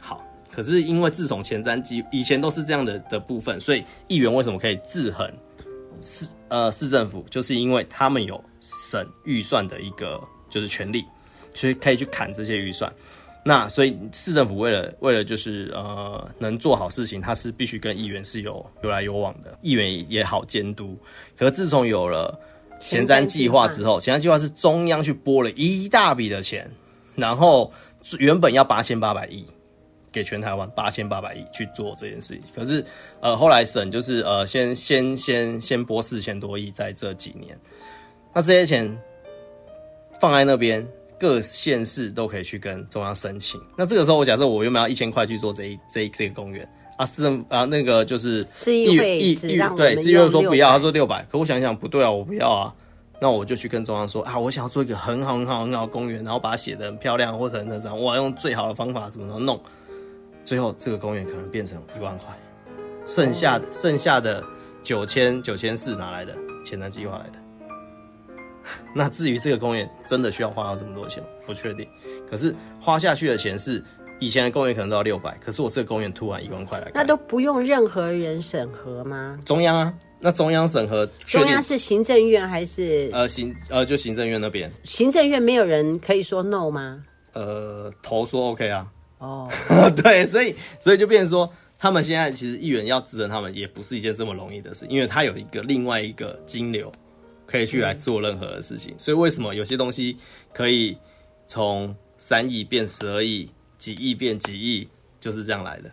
[0.00, 0.24] 好。
[0.50, 5.30] 可是因为自从前瞻机以前都是这样的的部分，所以议员为什么可以制衡
[6.00, 11.04] 市呃市政府，就是因为他们有省预算的一个就是权利，
[11.52, 12.90] 所以可以去砍这些预算。
[13.44, 20.96] 那所以市政府为了为了就是呃能做好事情，他是必须跟议员是有有来有往的，议员也好监督。
[21.36, 22.38] 可是自从有了
[22.78, 26.70] 前瞻计划之后，前瞻计划是中央去拨了一大笔的钱，
[27.16, 27.72] 然后
[28.20, 29.44] 原本要八千八百亿
[30.12, 32.84] 给全台湾八千八百亿去做这件事情，可是
[33.20, 37.58] 呃后来省就是呃先先先先拨四千多亿在这几年，
[38.32, 38.96] 那这些钱
[40.20, 40.86] 放在那边。
[41.22, 43.60] 各县市都可以去跟中央申请。
[43.78, 49.36] 那这个时候，我假设我原本要一千块去做这一这一这个公园啊，市政啊那个就是议员议议
[49.76, 51.24] 对，市议员说不要，他说六百。
[51.30, 52.74] 可我想想不对啊，我不要啊。
[53.20, 59.60] 那我就去跟中央说啊，我想要做一个很好很好很好的公园，然后把它写得很漂亮，或者那种我要用最好的方法怎么怎么弄。
[60.44, 62.36] 最后这个公园可能变成一万块，
[63.06, 64.42] 剩下的剩下的
[64.82, 66.34] 九千九千四哪来的？
[66.64, 67.41] 前瞻计划来的。
[68.94, 71.28] 那至于这个公园真的需要花到这么多钱吗？
[71.46, 71.88] 不确定。
[72.28, 73.82] 可是花下去的钱是
[74.18, 79.38] 以前的公园可能都要六百，可是我这个公园突然一万块来，那都不用任何人审核吗？
[79.44, 83.10] 中央啊，那中央审核，中央是行政院还是？
[83.12, 84.70] 呃，行呃，就行政院那边。
[84.84, 87.02] 行政院没有人可以说 no 吗？
[87.32, 88.86] 呃，头说 OK 啊。
[89.18, 90.02] 哦， oh.
[90.02, 96.92] 对，所以所以就变成说，他们现在其实议员要支持他们，也不是一件这么容易的事，因为他有一个另外一个金流。
[97.52, 100.16] 可以去来做任何的事情，所以为什么有些东西
[100.54, 100.96] 可以
[101.46, 104.88] 从三亿变十二亿，几亿变几亿，
[105.20, 105.90] 就是这样来的，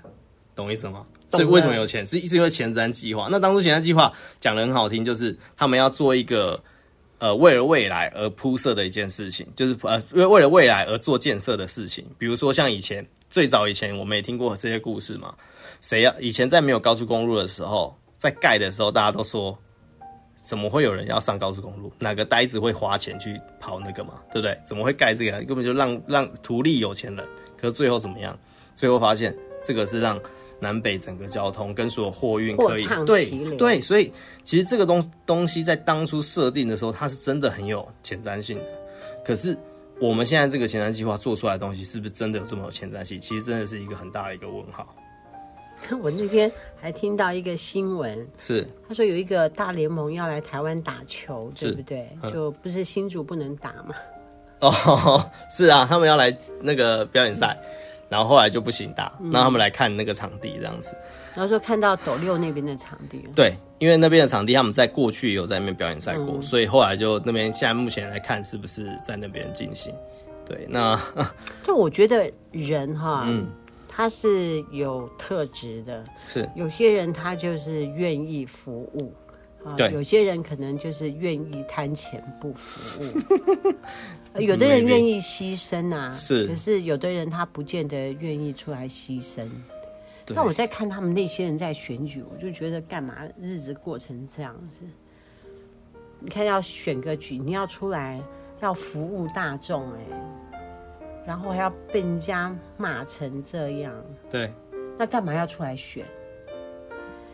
[0.56, 1.06] 懂意思吗？
[1.28, 2.06] 所以为什么有钱？
[2.06, 3.28] 是是因为前瞻计划。
[3.30, 6.64] 那当初前瞻计划讲的很好听，就是他们要做一个
[7.18, 12.06] 呃为了未来而铺设的一件事情，就是呃为为了未来而做建设的事情。
[12.18, 15.36] 比如说像以前最早以前我们也听过这些故事嘛，
[15.82, 19.60] 谁要以前在没有高速公路的时候，在盖的时候大家都说。
[20.44, 21.92] 怎么会有人要上高速公路？
[22.00, 24.16] 哪个呆子会花钱去跑那个嘛？
[24.32, 24.58] 对不对？
[24.66, 25.32] 怎么会盖这个？
[25.44, 27.26] 根本就让让图利有钱人。
[27.58, 28.38] 可是最后怎么样？
[28.76, 30.20] 最后发现这个是让
[30.60, 34.12] 南北整个交通跟所有货运可以对对，所以
[34.44, 38.66] 其实这个东东西在当初设定的时候，它是真的很有前瞻性的。
[39.26, 39.58] 可是
[40.00, 43.20] 我们现在这个前瞻计划做出来的东西，是不是真的有这么有前瞻性？
[43.20, 44.96] 其实真的是一个很大的一个问号。
[46.02, 52.08] 我那天还听到一个新闻，是他说有一个大联盟要来台湾打球，对不对？
[52.22, 53.96] 嗯、就不是新主不能打嘛？
[54.60, 57.68] 哦， 是啊，他们要来那个表演赛，嗯、
[58.10, 60.96] 然后后来就不行打，让他们来看那个场地这样子。
[61.34, 69.94] 然后说看到斗六那边的场地，对，因为那边的场地他们在过去有在那边表演赛过，嗯、所以后来就那边现在目前来看是不是在那边进行？
[70.46, 71.00] 对，那
[71.64, 73.48] 就我觉得人哈，嗯。
[74.00, 79.14] 他是有特质的，是有些人他就是愿意服务，
[79.66, 89.46] 啊，对，有些人可能就是愿意贪钱不服务， 有的人愿意牺牲啊，是，可是有的人他不见得愿意出来牺牲。
[90.30, 94.86] 那我在看他们那些人在选举，我就觉得干嘛日子过成这样子？
[96.22, 98.24] 你看要选个举，你要出来
[98.62, 100.49] 要服务大众，哎。
[101.30, 103.94] 然后还要被人家骂成这样，
[104.32, 104.52] 对，
[104.98, 106.04] 那干嘛要出来选？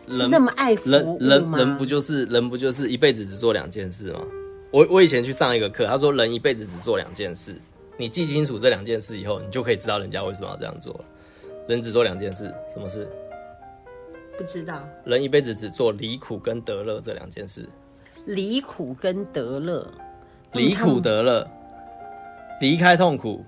[0.06, 4.20] 人是那么爱人人人不就是人不就是一辈子只做两件事吗？
[4.70, 7.54] 我我以前去上一个课，他说人一辈子只做两件事，
[7.96, 11.02] 你记清楚这两件事以后，你就可以知道人家为什么要这样做。
[11.66, 13.08] 人只做两件事，什么事？
[14.36, 14.86] 不知道。
[15.06, 17.66] 人一辈子只做离苦跟得乐这两件事。
[18.26, 19.90] 离苦跟得乐，
[20.52, 21.48] 离苦得乐，
[22.60, 23.42] 离开痛苦。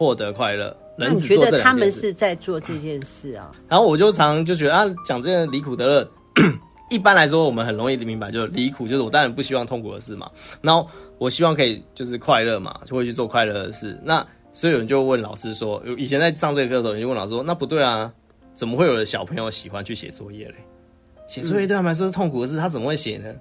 [0.00, 3.52] 获得快乐，人只你觉得他们是在做这件事啊？
[3.68, 6.10] 然后我就常常就觉得啊，讲这个离苦得乐，
[6.88, 10.30] 一般来说我们很容易明白，就是离苦就是我当然不希望痛苦的事嘛，
[10.62, 14.00] 然后我希望可以就是快乐嘛，就会去做快乐的事。
[14.02, 18.10] 那所以有人就问老师说，以前在上这个课的时候，你就问老师说，那不对啊，
[18.54, 20.54] 怎么会有的小朋友喜欢去写作业嘞？
[21.28, 23.34] 写作业对他们来说是痛苦的事，他怎么会写呢？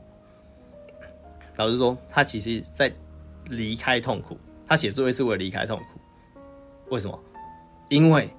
[1.55, 2.91] 老师说，他其实在
[3.45, 5.98] 离开痛苦，他写作业是为了离开痛苦。
[6.89, 7.19] 为什么？
[7.89, 8.29] 因为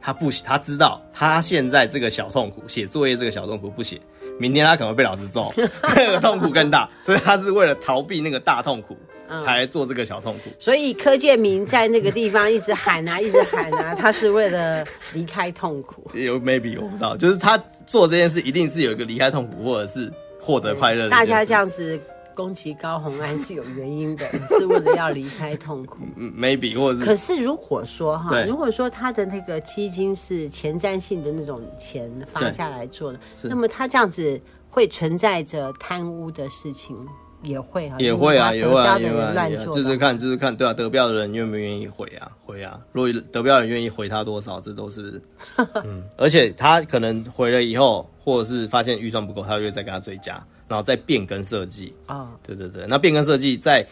[0.00, 4.00] 他不写，他知道他现在这个小痛苦，写作业这个小痛苦不写，
[4.38, 8.96] 明天他可能会被老师揍， 那个痛苦更大，所以他是为了逃避那个大痛苦，
[9.42, 10.50] 才做这个小痛苦。
[10.58, 16.10] 所以柯建明在那个地方一直喊啊， 一直喊啊，他是为了离开痛苦。
[16.14, 21.08] 有 maybe 我不知道，就是他做这件事一定是有一个离开痛苦，或者是获得快乐。
[21.08, 22.00] 大家这样子。
[22.40, 24.24] 攻击高红安是有原因的，
[24.58, 25.98] 是为了要离开痛苦。
[26.16, 27.04] 嗯，maybe 或者是。
[27.04, 36.96] 可是如果说哈，如果说他的那个基金是前瞻性的那种钱发下来做的，那么他这样子会存在着贪污的事情，
[37.42, 42.80] 也会啊，也会啊，也会啊，也会啊，就是看，就是看，对啊，得票的人愿不愿意回啊，回啊。
[42.92, 45.20] 如果得票的人愿意回他多少，这都是，
[45.84, 50.42] 嗯，而且他可能回了以后，或者是发现预算不够，他就会再给他追加。
[50.70, 53.84] 然后再变更设计啊，对对对，那变更设计在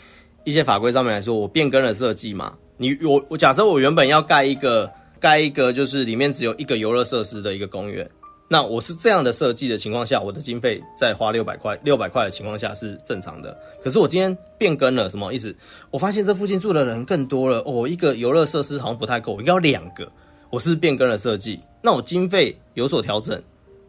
[0.44, 4.88] 一些法规上面来说，我变更了设计嘛，你我我假设我原本要盖一个
[5.18, 8.08] 盖一个就是里面只有一个游乐设施的一个公园，
[8.46, 13.58] 那我是这样的设计的情况下，我的经费再花六百块六百块的情况下是正常的。
[13.82, 15.52] 可是我今天变更了什么意思？
[15.90, 20.08] 我发现这附近住的人更多了哦，一个游乐设施好像不太够，我应该要两个，
[20.48, 21.58] 我是变更了设计？
[21.82, 23.42] 那我经费有所调整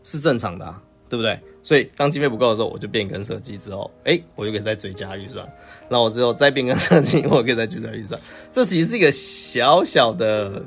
[0.04, 0.82] 是正常的啊。
[1.10, 1.40] 对不对？
[1.62, 5.48] 所以当经费不够的时候，我就变更设计之后，哎，我就可以再追加预算。
[5.90, 8.20] 那我之后再变更设计，我可以再追加预算。
[8.52, 10.64] 这其实是一个小小的，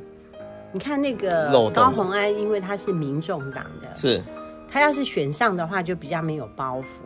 [0.71, 4.21] 你看那个高虹安，因为他是民众党的，是，
[4.69, 7.03] 他要是选上的话，就比较没有包袱。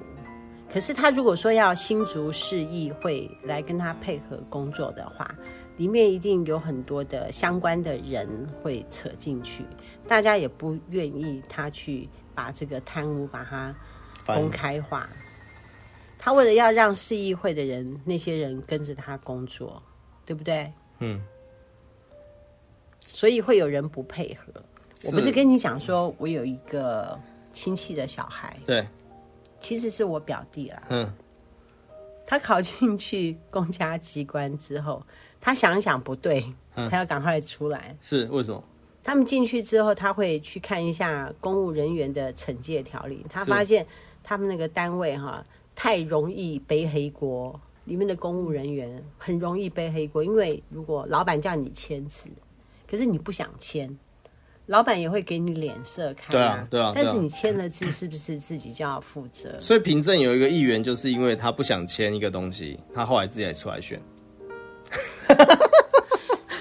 [0.72, 5.32] 可是他如果说要新竹市议会来跟他配合工作的话，
[5.76, 8.28] 里面一定有很多的相关的人
[8.60, 9.64] 会扯进去，
[10.08, 12.08] 大家也不愿意他去。
[12.36, 13.74] 把这个贪污把它
[14.26, 15.08] 公开化，
[16.18, 19.82] 他为了要让市议会的人那些人跟着他工作，
[20.26, 20.70] 对不对？
[20.98, 21.20] 嗯，
[23.00, 24.52] 所以会有人不配合。
[25.06, 27.18] 我不是跟你讲说，我有一个
[27.52, 28.86] 亲戚的小孩，对，
[29.60, 30.82] 其实是我表弟啦。
[30.90, 31.12] 嗯，
[32.26, 35.02] 他考进去公家机关之后，
[35.40, 37.96] 他想想不对，他要赶快出来。
[38.00, 38.62] 是为什么？
[39.06, 43.24] 他们进去之后，他会去看一下公务人员的惩戒条例。
[43.30, 43.86] 他发现
[44.24, 50.24] 他们那个单位哈，太容易背黑锅，里面的公务人员很容易背黑锅。
[50.24, 52.28] 因为如果老板叫你签字，
[52.90, 53.96] 可是你不想签，
[54.66, 56.32] 老板也会给你脸色看。
[56.32, 56.90] 对啊，对啊。
[56.92, 59.56] 但是你签了字，是不是自己就要负责？
[59.60, 64.02] 所以平镇有一个议员，就是因为他不想签一个东西，他后来自己也出来选。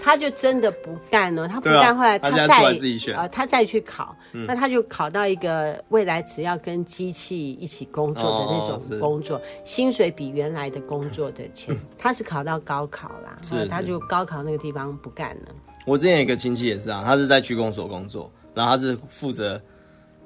[0.06, 15.48] 他就真的不干了，他不干，后来他再他自己选呃，他再去考，嗯，那他就考到一个未来只要跟机器一起工作的那种工作，哦，薪水比原来的工作的钱，嗯， 他是考到高考啦，是，他就高考那个地方不干了。
[15.88, 19.60] 我之前有一个亲戚也是啊，他是在区公所工作，然后他是负责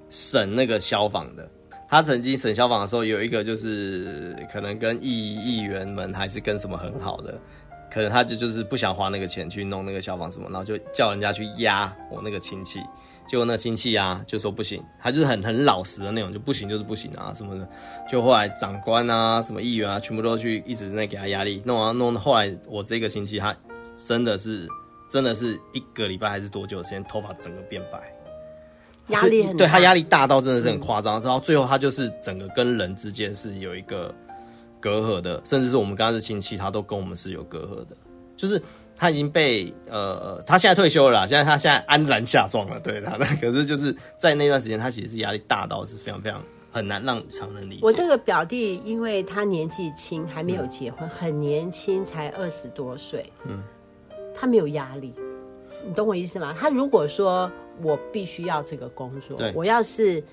[0.09, 1.49] 审那个消防的。
[1.87, 7.39] 他曾经审消防的时候，有一个就是可能跟议议员们还是跟什么很好的。
[7.91, 12.79] 可能他就就是不想花那个钱去弄那个消防什么，然后就叫人家去压我那个亲戚，
[13.27, 17.67] 结果那亲戚啊就说不行，他就是很很老实的那种，就不行就是不行啊什么的。
[18.07, 22.15] 就后来长官啊、什么议员啊，全部都去一直在给他压力，弄啊弄。
[22.15, 23.55] 后来我这个亲戚他
[24.05, 24.67] 真的是
[25.09, 27.99] 真的是一个礼拜还是多久时间，头发整个变白，
[29.07, 29.51] 压力。
[29.53, 34.13] 对，他压力大到真的是很夸张，然后最后他就是整个跟人之间是有一个。
[34.79, 37.95] 隔阂的，甚至是我们刚刚是亲戚，他都跟我们是有隔阂的。
[38.37, 38.61] 就是
[38.95, 42.79] 他已经被呃，他现在退休了啦，现在他现在安然下葬了。
[42.79, 47.81] 对他，那 可是就是在那段时间，他其实是压力大到是非常非常很难让常人理解。
[47.81, 53.29] 我这个表弟，因为他年纪轻，还没有结婚，嗯、很年轻，才二十多岁。
[53.43, 53.61] 嗯，
[54.33, 55.13] 他没有压力，
[55.85, 56.55] 你懂我意思吗？
[56.57, 60.23] 他如果说我必须要这个工作，我要是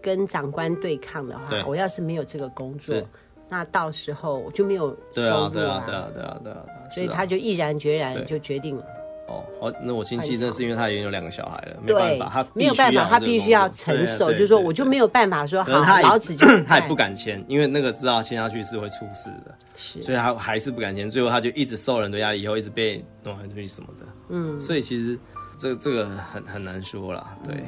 [0.00, 3.06] 跟长官对抗的话，我要是没有这个工作。
[3.54, 6.58] 那到时候就没有收入啊，对啊，对啊，对啊，对啊，
[6.90, 8.84] 所以他就毅然决然就决定了。
[9.28, 25.16] 哦，好，那我亲戚那是因为他已经有两个小孩了，没办法，他没有办法，他必须要承受，就是说我就没有办法说好，老子就他也不敢签，因为那个知道签下去是会出事的，是，所以他还是不敢签，最后他就一直受人的压力，以后一直被弄来弄去什么的，嗯，所以其实
[25.56, 27.62] 这个这个很很难说啦，对，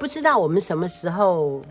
[0.00, 1.62] 不知道我们什么时候。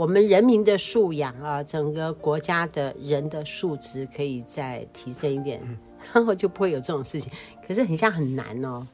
[0.00, 5.76] 我们人民的素养啊，整个国家的人的素质可以再提升一点，嗯，
[6.14, 7.30] 然 后就不会有这种事情。
[7.68, 8.86] 可是很像很难哦，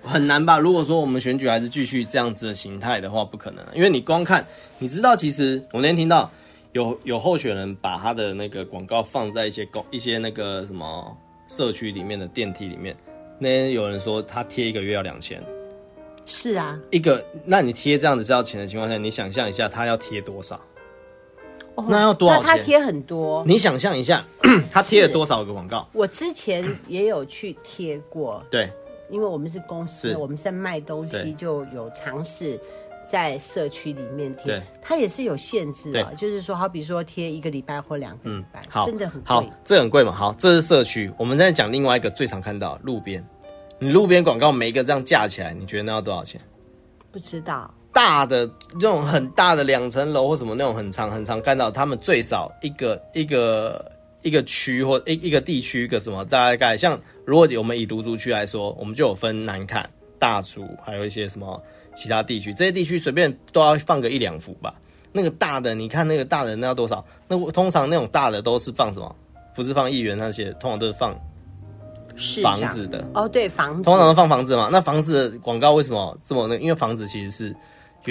[0.00, 0.56] 很难吧？
[0.56, 3.66] 如果说我们选举还是继续这样子的形态的话，不可能。
[3.74, 4.46] 因为你光看，
[4.78, 6.30] 你知道，其实我那天听到
[6.70, 11.12] 有有候选人把他的那个广告放在一些公一些那个什么
[11.48, 12.96] 社区里面的电梯里面，
[13.40, 15.42] 那天有人说他贴一个月要两千。
[16.26, 20.60] 是啊，一个，那你贴这样子是要钱的情况下，你想象一下，他要贴多少？
[21.74, 22.46] 哦，那要多少钱？
[22.46, 23.44] 他贴很多。
[23.46, 24.24] 你想象一下，
[24.70, 25.86] 他贴了多少个广告？
[25.92, 28.72] 我之前也有去贴过，对，
[29.10, 32.58] 因为我们是公司，我们是卖东西，就有尝试
[33.10, 34.44] 在社区里面贴。
[34.44, 39.28] 对，它也是有限制啊，就是说，好比说贴一个礼拜或两个礼拜，嗯，真的很贵。
[39.28, 40.12] 好，这很贵嘛。
[40.12, 41.10] 好，这是社区。
[41.18, 43.22] 我们在讲另外一个最常看到路边。
[43.84, 46.40] 你路边广告每一个这样架起来，你觉得那要多少钱？
[47.12, 47.70] 不知道。
[47.92, 53.92] 大的这种很大的两层楼或什么那种很长很长，看到他们最少一个一个
[54.22, 59.86] 一个区或一一个地区一个什么大概像，如果我们以独竹区来说，我们就有分南坎、
[60.18, 61.62] 大竹，还有一些什么
[61.94, 64.72] 其他地区，这些地区随便都要放个一两幅吧。
[65.12, 67.04] 那个大的，你看那个大的那要多少？
[67.28, 69.14] 那通常那种大的都是放什么？
[69.54, 71.14] 不是放议员那些，通常都是放。
[72.42, 74.68] 房子的哦，对，房子通常都放房子嘛。
[74.70, 76.56] 那房子的广告为什么这么那？
[76.56, 77.54] 因为房子其实是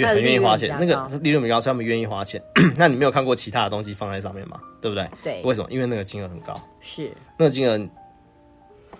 [0.04, 2.42] 很愿意花钱，那个利润比较高，所以他们愿意花钱。
[2.76, 4.60] 那你没有看过其他的东西放在上面吗？
[4.80, 5.08] 对不对？
[5.22, 5.66] 对，为什么？
[5.70, 7.78] 因为那个金额很高，是那个金额。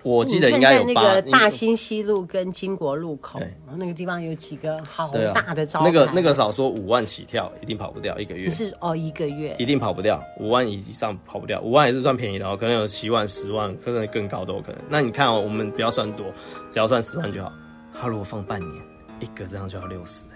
[0.05, 3.41] 我记得应该有那个大兴西路跟金国路口，
[3.75, 5.85] 那个地方有几个好大的招牌。
[5.87, 8.47] 那个那个少说五万起跳，一定跑不掉一个月。
[8.51, 14.79] 是哦，一个月一定跑不掉，五万以上跑不掉，五万也是算便宜的哦，可能有七万、十万，可能更高都有可能。
[14.87, 16.27] 那你看哦，我们不要算多，
[16.69, 17.51] 只要算十万就好。
[17.99, 18.83] 他如果放半年，
[19.21, 20.27] 一个这样就要六十，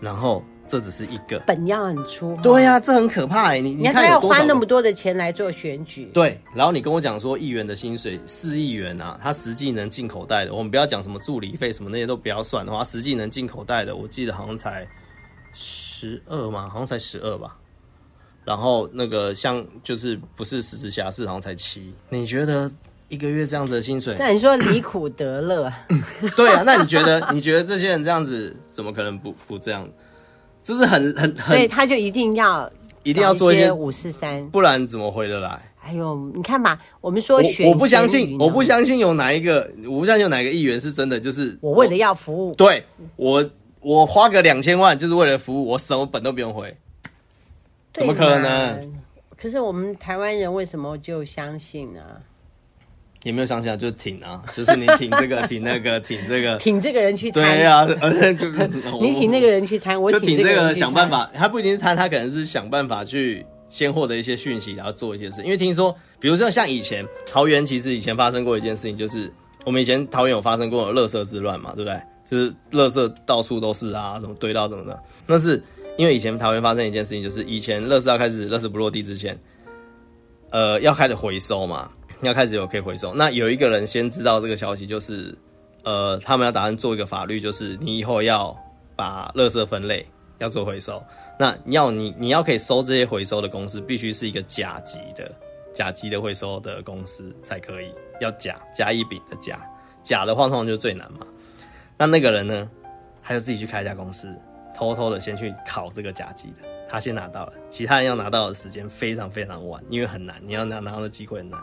[0.00, 0.42] 然后。
[0.68, 3.60] 这只是一个本要很粗，对呀、啊，这很可怕哎！
[3.60, 6.38] 你你看，他要花那么多的钱来做选举，对。
[6.54, 14.86] 然后你跟我讲说，议员的薪水四亿元啊，他实际能进口袋的，我们不要讲什么助理费什么那些都不要算的话，实际能进口袋的，我记得好像才
[15.54, 17.56] 十二嘛，好像才十二吧。
[18.44, 21.92] 然后那个像就是不是实直辖市，好像才七。
[22.08, 22.70] 你觉得
[23.08, 24.16] 一个月这样子的薪水？
[24.18, 25.72] 那你说离苦得乐？
[26.36, 29.88] 对啊，那你觉得你觉得这些人这样子怎么可能不不这样？
[30.62, 32.70] 就是很很很，所以他就一定要
[33.02, 35.62] 一定要做一些五四三，不然怎么回得来？
[35.80, 42.84] 哎呦，你看吧，我们说选我，我不相信，我不相信有哪一个，我不相信有哪一个议员是真的就是我为了要服务，对
[43.16, 43.50] 我
[43.80, 46.76] 我花个两千万就是为了服务，我什么本都不用回，
[47.94, 48.92] 怎么可能？
[49.40, 52.00] 可是我们台湾人为什么就相信呢？
[53.24, 57.42] 也没有相信啊，就挺啊， 就是你挺这个，挺那个， 挺这个，挺这个人去贪。
[57.42, 58.10] 对呀、啊，
[59.02, 61.30] 你挺那个人去贪，我就挺这个，想办法。
[61.34, 65.42] 他不一定是贪，他可能是想办法去先获得一些讯息，然后做一些事。
[65.42, 69.30] 因为听说，比如说像以前桃园，其实以前发生过一件事情，就是
[69.66, 72.00] 我们以前桃园有发生过垃圾之乱嘛，对不对？
[72.24, 75.02] 就是垃圾到处都是啊，什么堆到什么的。
[75.26, 75.60] 那是
[75.96, 79.38] 因为以前桃园发生一件事情，就是以前垃圾要开始垃圾不落地之前，
[80.50, 81.90] 呃，要开始回收嘛。
[82.22, 85.36] 要开始有可以回收，那有一个人先知道这个消息，就是，
[85.84, 88.56] 呃，他们要打算做一个法律，就是你以后要
[88.96, 90.04] 把垃圾分类，
[90.38, 91.02] 要做回收。
[91.38, 95.30] 那要你你要可以收这些回收的公司，必须是一个甲级的
[95.72, 99.56] 甲级的回收的公司才可以，要甲甲乙丙的甲，
[100.02, 101.24] 甲的话通常就最难嘛。
[101.96, 102.68] 那那个人呢，
[103.22, 104.36] 他就自己去开一家公司，
[104.74, 111.60] 偷偷的先去考这个甲级的，他先拿到了，其他人要拿到的时间非常非常晚，因为很难，你要拿拿到的机会很难。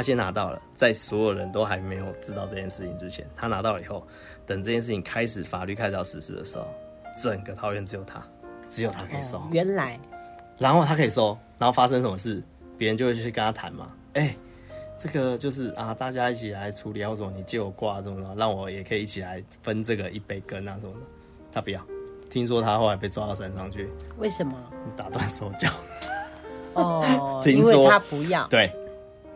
[0.00, 4.02] 他先拿到了，在所有人都还没有知道这件事情之前，他拿到了以后，
[4.46, 6.66] 等这件事情开始法律开始要实施的时候，
[7.22, 8.26] 整个桃园只有他，
[8.70, 9.36] 只有他可以收。
[9.36, 10.00] 哦、原来，
[10.56, 12.42] 然后他可以收，然后发生什么事，
[12.78, 13.92] 别人就会去跟他谈嘛。
[14.14, 14.36] 哎、欸，
[14.98, 21.00] 这个就是啊，大家一起来处理，或者你借我挂什么的，让我也可以一起来分这个一杯羹啊什么的。
[21.52, 21.86] 他不要，
[22.30, 23.86] 听说他后来被抓到山上去。
[24.16, 24.54] 为什么？
[24.96, 25.70] 打断手脚。
[26.72, 28.46] 哦， 听说因为他不要。
[28.46, 28.74] 对。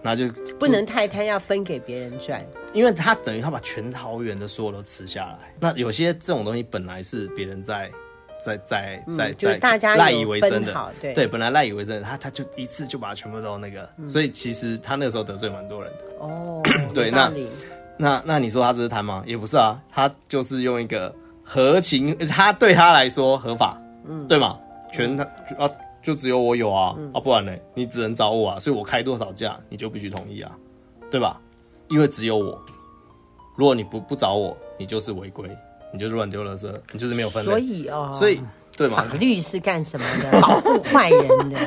[0.05, 0.29] 那就
[0.59, 2.45] 不能太贪，要分给别人赚，
[2.75, 5.55] 因为他等于他把全桃园的所有都吃下来。
[5.59, 7.91] 那有些这种东西本来是别人在
[8.39, 16.05] 在在在在大家赖以为生的，对对，本来赖以为生的，他他就一次就把它全部都那个，所以其实他那个时候得罪蛮多人的。
[16.19, 17.33] 哦，对，那
[17.97, 19.25] 那那你说他这是贪吗？
[19.27, 24.59] 也不是啊，他就是用一个合情，他对他来说合法，嗯，对吗？
[24.93, 25.25] 全他
[25.59, 25.71] 啊。
[26.05, 27.53] 就只有我有啊，嗯、啊，不然呢？
[27.75, 30.53] 你只能找我啊，所以我开多少价，你就必须同意啊，
[31.11, 31.41] 对吧？
[31.89, 32.61] 因为只有我，
[33.57, 35.49] 如果你不不找我，你就是违规，
[35.93, 37.51] 你就是乱丢垃圾，你就是没有分类。
[37.51, 38.39] 所以哦，所以
[38.77, 38.99] 对嘛？
[38.99, 40.31] 法律是干什么的？
[40.43, 41.59] 保护坏人的，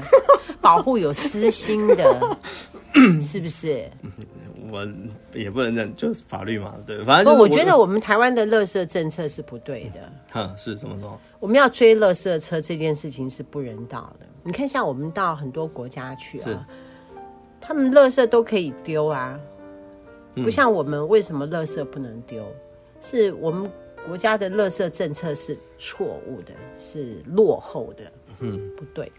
[0.62, 2.38] 保护有私心的，
[3.20, 3.90] 是不是？
[4.72, 4.88] 我
[5.34, 10.00] 也不能认，就是法律嘛，对，反正我，我觉得我们台湾的垃圾政策是不对的。
[10.32, 11.20] 哼，是怎么说？
[11.40, 14.26] 我们要追垃圾车这件事情是不人道的。
[14.44, 16.68] 你看，像我们到很多国家去啊，
[17.60, 19.40] 他们垃圾都可以丢啊，
[20.36, 22.46] 不像我们，为什么垃圾不能丢？
[23.02, 23.70] 是我们
[24.08, 28.04] 国家的垃圾政策是错误的，是落后的，
[28.40, 29.12] 嗯，不对。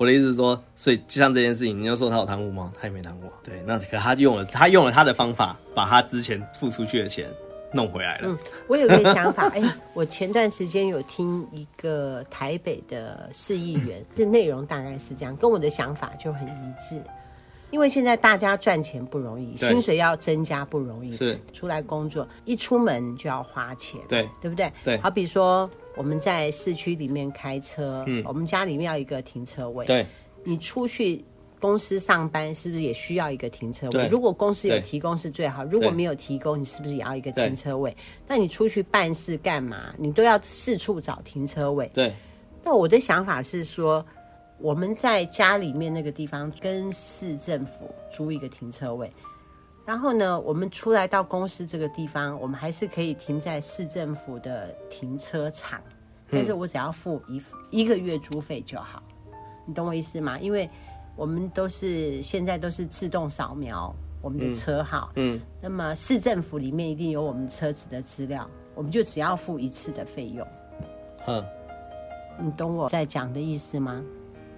[0.00, 2.72] 我的意思是说，所以就像这件事情，你要说他有贪污吗？
[2.80, 3.30] 他也没贪污。
[3.44, 7.28] 对，那可他用了，他用了他的方法，把他之前付出去的钱
[7.70, 8.30] 弄回来了。
[8.30, 16.98] 嗯，我有一个想法，哎、欸，我前段时间有听一个台北的市议员，这内容大概是这样，跟我的想法就很一致。
[17.70, 24.72] 因为现在大家赚钱不容易，薪水要增加不容易，是出来工作一出门就要花钱，对，对不对？
[24.84, 25.68] 对，好比说。
[25.96, 29.84] 我们在市区里面开车，嗯，我们家里面要一个停车位。
[29.84, 30.06] 对，
[30.44, 31.22] 你出去
[31.60, 34.06] 公司上班是不是也需要一个停车位？
[34.06, 37.94] 如果公司有提供是最好，如果没有提供，你是不是也要一个停车位？
[38.26, 39.92] 那你出去办事干嘛？
[39.98, 41.90] 你都要四处找停车位。
[41.92, 42.14] 对。
[42.62, 44.02] 那我的想法是说，
[44.60, 49.12] 我们在家里面那个地方跟市政府租一个停车位。
[49.86, 55.80] 然后呢，我们出来到公司这个地方，我们还是可以停在市政府的停车场，
[56.30, 59.02] 但是我只要付一一个月租费就好，
[59.66, 60.38] 你懂我意思吗？
[60.38, 60.68] 因为
[61.16, 63.92] 我们都是现在都是自动扫描
[64.22, 70.46] 我们的车号，嗯，嗯，那么市政府里面一定有我们车子的资料，我们就只要付一次的费用，
[71.26, 71.44] 嗯，
[72.38, 74.00] 你懂我在讲的意思吗？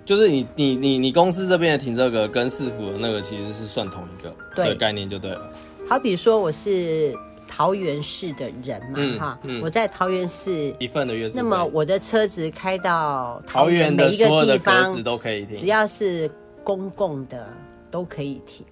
[0.05, 4.35] 就是你你你你公司这边的停车格跟市府的那个其实是算同一个
[4.65, 5.51] 的概念就对了。
[5.89, 7.15] 好比说我是
[7.47, 8.81] 桃园市的人
[9.19, 16.31] 嘛，哈、我在桃园市一份的月租，那么我的车子开到桃园每一个地方都可以停，只要是
[16.65, 17.47] 公共的
[17.91, 18.65] 都可以停。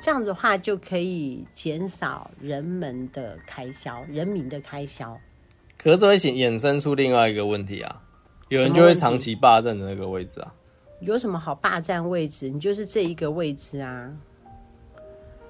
[0.00, 5.16] 这样子的话就可以减少人们的开销，人民的开销。
[5.76, 8.00] 可是这会衍衍生出另外一个问题啊，
[8.48, 10.52] 有人就会长期霸占的那个位置啊。
[11.02, 12.48] 有什么好霸占位置？
[12.48, 14.10] 你就是这一个位置啊。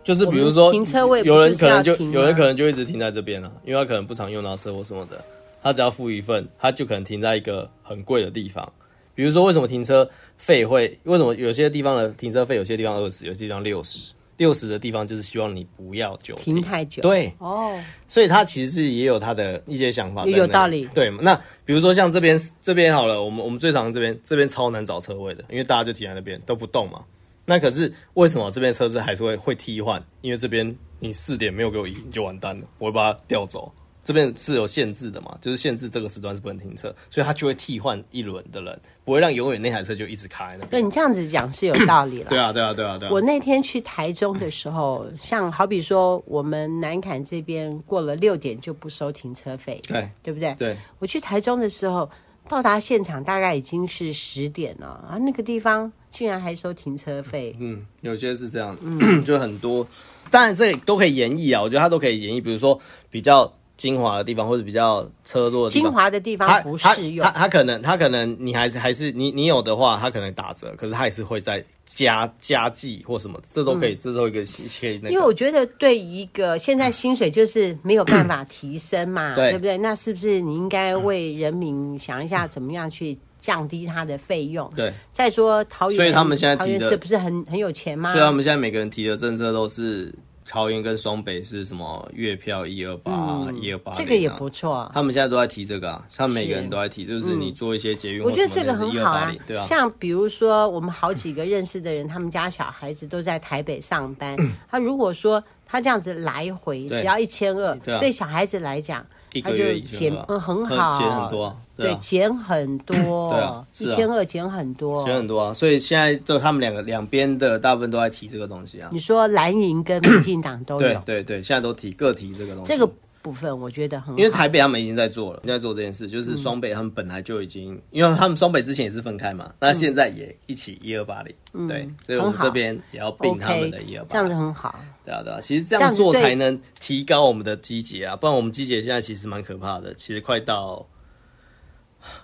[0.03, 5.24] 就是比如说，停车位，有人可能就有人可能就一直停在这边了，因为他可能不常用到车或什么的，
[5.62, 8.72] 他只要付一份，他就可能停在一个很贵的地方。
[9.14, 10.98] 比如说，为什么停车费会？
[11.05, 14.12] 为什么有些地方的停车费，有些地方二十，有些地方六十？
[14.43, 17.01] 六十的地方就是希望你不要久停，太久。
[17.01, 17.78] 对，哦，
[18.09, 20.84] 所以他其实也有他的一些想法，有道理。
[20.93, 21.32] 对，那
[21.64, 27.05] 比如说像这边这边好了，我们我们最常这边这边超难找车位的，因为大家就停在那边都不动嘛。
[27.45, 30.05] 那可是为什么这边车子还是会会替换？
[30.22, 33.72] 因为这边你四点没有给我移，你就完蛋了，我会把它调走。
[34.05, 40.66] 这边是有限制的嘛，就是限制这个时段是不能停车，所以他就会替换一轮的人，不会让永远那台车就一直开那。
[40.66, 42.28] 对，你这样子讲是有道理了。
[42.28, 43.12] 对啊，对啊，对啊，对啊。
[43.12, 50.53] 我那天去台中的时候，像好比说我们南坎这边过了六点就不收停车费，对，对不对？
[50.59, 50.76] 对。
[50.98, 52.11] 我去台中的时候，
[52.48, 57.55] 到达现场大概已经是十点了啊，那个地方竟然还收停车费。
[57.61, 59.86] 嗯，有些是这样，嗯， 就很多。
[60.28, 62.76] 当然这都可以演绎啊，我觉得它都可以演绎，比如说
[63.09, 63.53] 比较。
[63.76, 67.24] 精华的地方或者比较车多的地方，精华的地方不适用。
[67.24, 75.10] 他他可能他可能你还是还是你你有的话，他可能打折，可是他也是会再加加计或什么，这都可以，嗯、这都一个可以那个。
[75.10, 79.76] 因为我觉得对一个现在薪水就是没有办法提升嘛，对，对不对？
[79.78, 84.70] 那是不是你应该为人民想一下，怎么样去降低他的费用？
[84.76, 84.92] 对。
[85.12, 88.12] 再说桃园，所以他们现在提的是不是很很有钱吗？
[88.12, 90.14] 所以他们现在每个人提的政策都是。
[90.53, 94.90] 桃园跟双北是什么月票一二八一二八，这个也不错。
[94.92, 98.22] 他们现在都在提这个啊，他们每个人都在提，就是你做一些节约。
[98.22, 99.62] 我觉得这个很好啊，对啊。
[99.62, 104.36] 像比如说，我们好几个认识的人，他们家小孩子都在台北上班。
[104.70, 109.07] 他如果说他这样子来回只要一千二，对小孩子来讲。
[109.40, 118.90] 他就减嗯很好，减很多，对，减很多，对啊，一千二减很多，减很多啊，所以现在就他们两个两边的大部分都在提这个东西啊。
[118.92, 122.72] 你说蓝营跟民进党都有，对对对，现在都提各提这个东西。
[122.72, 122.90] 这个。
[123.22, 140.86] 部分我觉得很好，因为台北他们已经在做了，在做这件事，就是双北他们本来就已经，嗯、因为他们双北之前也是分开嘛，那、嗯、现在也一起一二八零，对，所以我们这边也要并他们的一二八零，这样子很好，对啊对啊，其实这样做才能提高我们的机捷啊，不然我们机捷现在其实蛮可怕的，其实快到。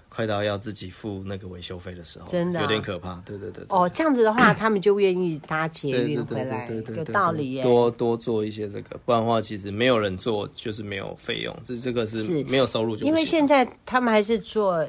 [0.08, 3.22] 快到要自己付那个维修费的时候，真的、啊、有点可怕。
[3.24, 7.62] 对对对，对，哦，这样子的话，他们就愿意搭捷运回来，有道理耶。
[7.62, 11.56] 多多做一些这个，不然的话，其实没有人做，就是没有费用。
[11.62, 14.84] 这这个是没有收入就，因为现在他们还是做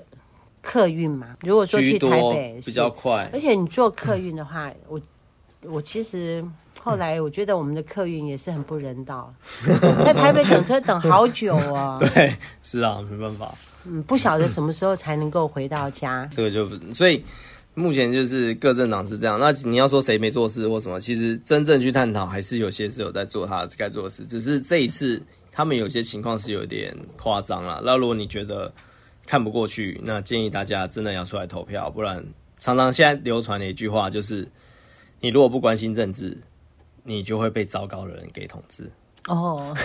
[0.62, 1.36] 客运嘛。
[1.42, 5.00] 如果说去台北比较快，而且你做客运的话，我
[5.64, 6.44] 我其实
[6.82, 9.32] 后来我觉得我们的客运也是很不人道，
[10.04, 11.98] 在台北等车等好久啊。
[12.02, 13.54] 对，是啊，没办法。
[13.86, 16.28] 嗯，不晓得什么时候才能够回到家。
[16.32, 17.24] 这个就所以
[17.74, 19.40] 目前就是各政党是这样。
[19.40, 24.26] 那你要说谁没做事或什么，其实真正去探讨，还是有些是有在做他该做的事。
[24.26, 25.22] 只是这一次
[25.52, 27.82] 他们有些情况是有点夸张了。
[27.86, 28.72] 那如果你觉得
[29.26, 31.90] 看不过去，那建议大家真的要出来投票。
[31.90, 32.24] 不然，
[32.60, 34.48] 常常现在流传的一句话就是：
[35.22, 36.38] 你如果不关心政治，
[37.04, 38.90] 你就会被糟糕的人给统治。
[39.28, 39.76] 哦，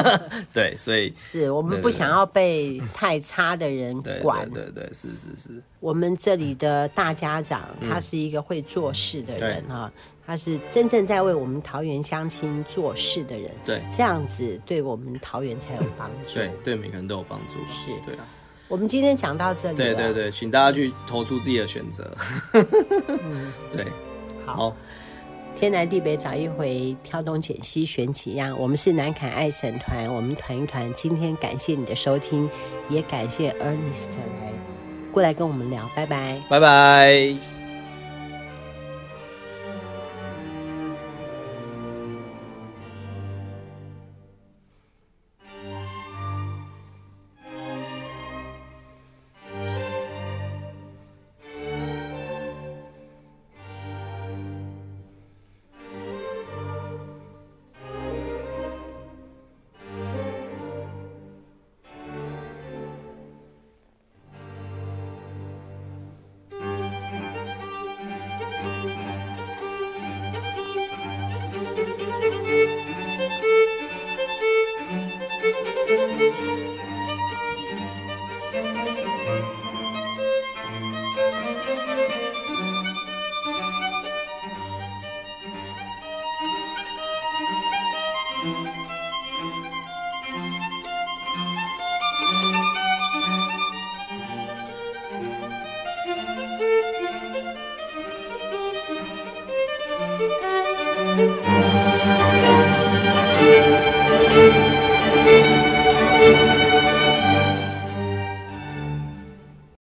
[0.52, 5.62] 对，所以是我们不想要被太差的人管，对对，是是是。
[5.80, 9.92] 我们这里的大家长，他是一个会做事的人哈，
[10.24, 18.24] 他是真正在为我们桃园乡亲做事的人，对，这样子对我们桃园才有帮助，对对，每个人都有帮助，是，对啊。
[18.68, 22.16] 我们今天讲到这里，对对对，请大家去投出自己的选择，
[22.52, 23.84] 嗯， 对，
[24.46, 24.74] 好。
[25.58, 28.56] 天南地北找一回，挑东拣西选几样。
[28.58, 30.92] 我们是南凯爱神团，我们团一团。
[30.94, 32.48] 今天感谢你的收听，
[32.88, 34.52] 也感谢 Ernest 来
[35.12, 37.53] 过来跟我们聊，拜拜，拜拜。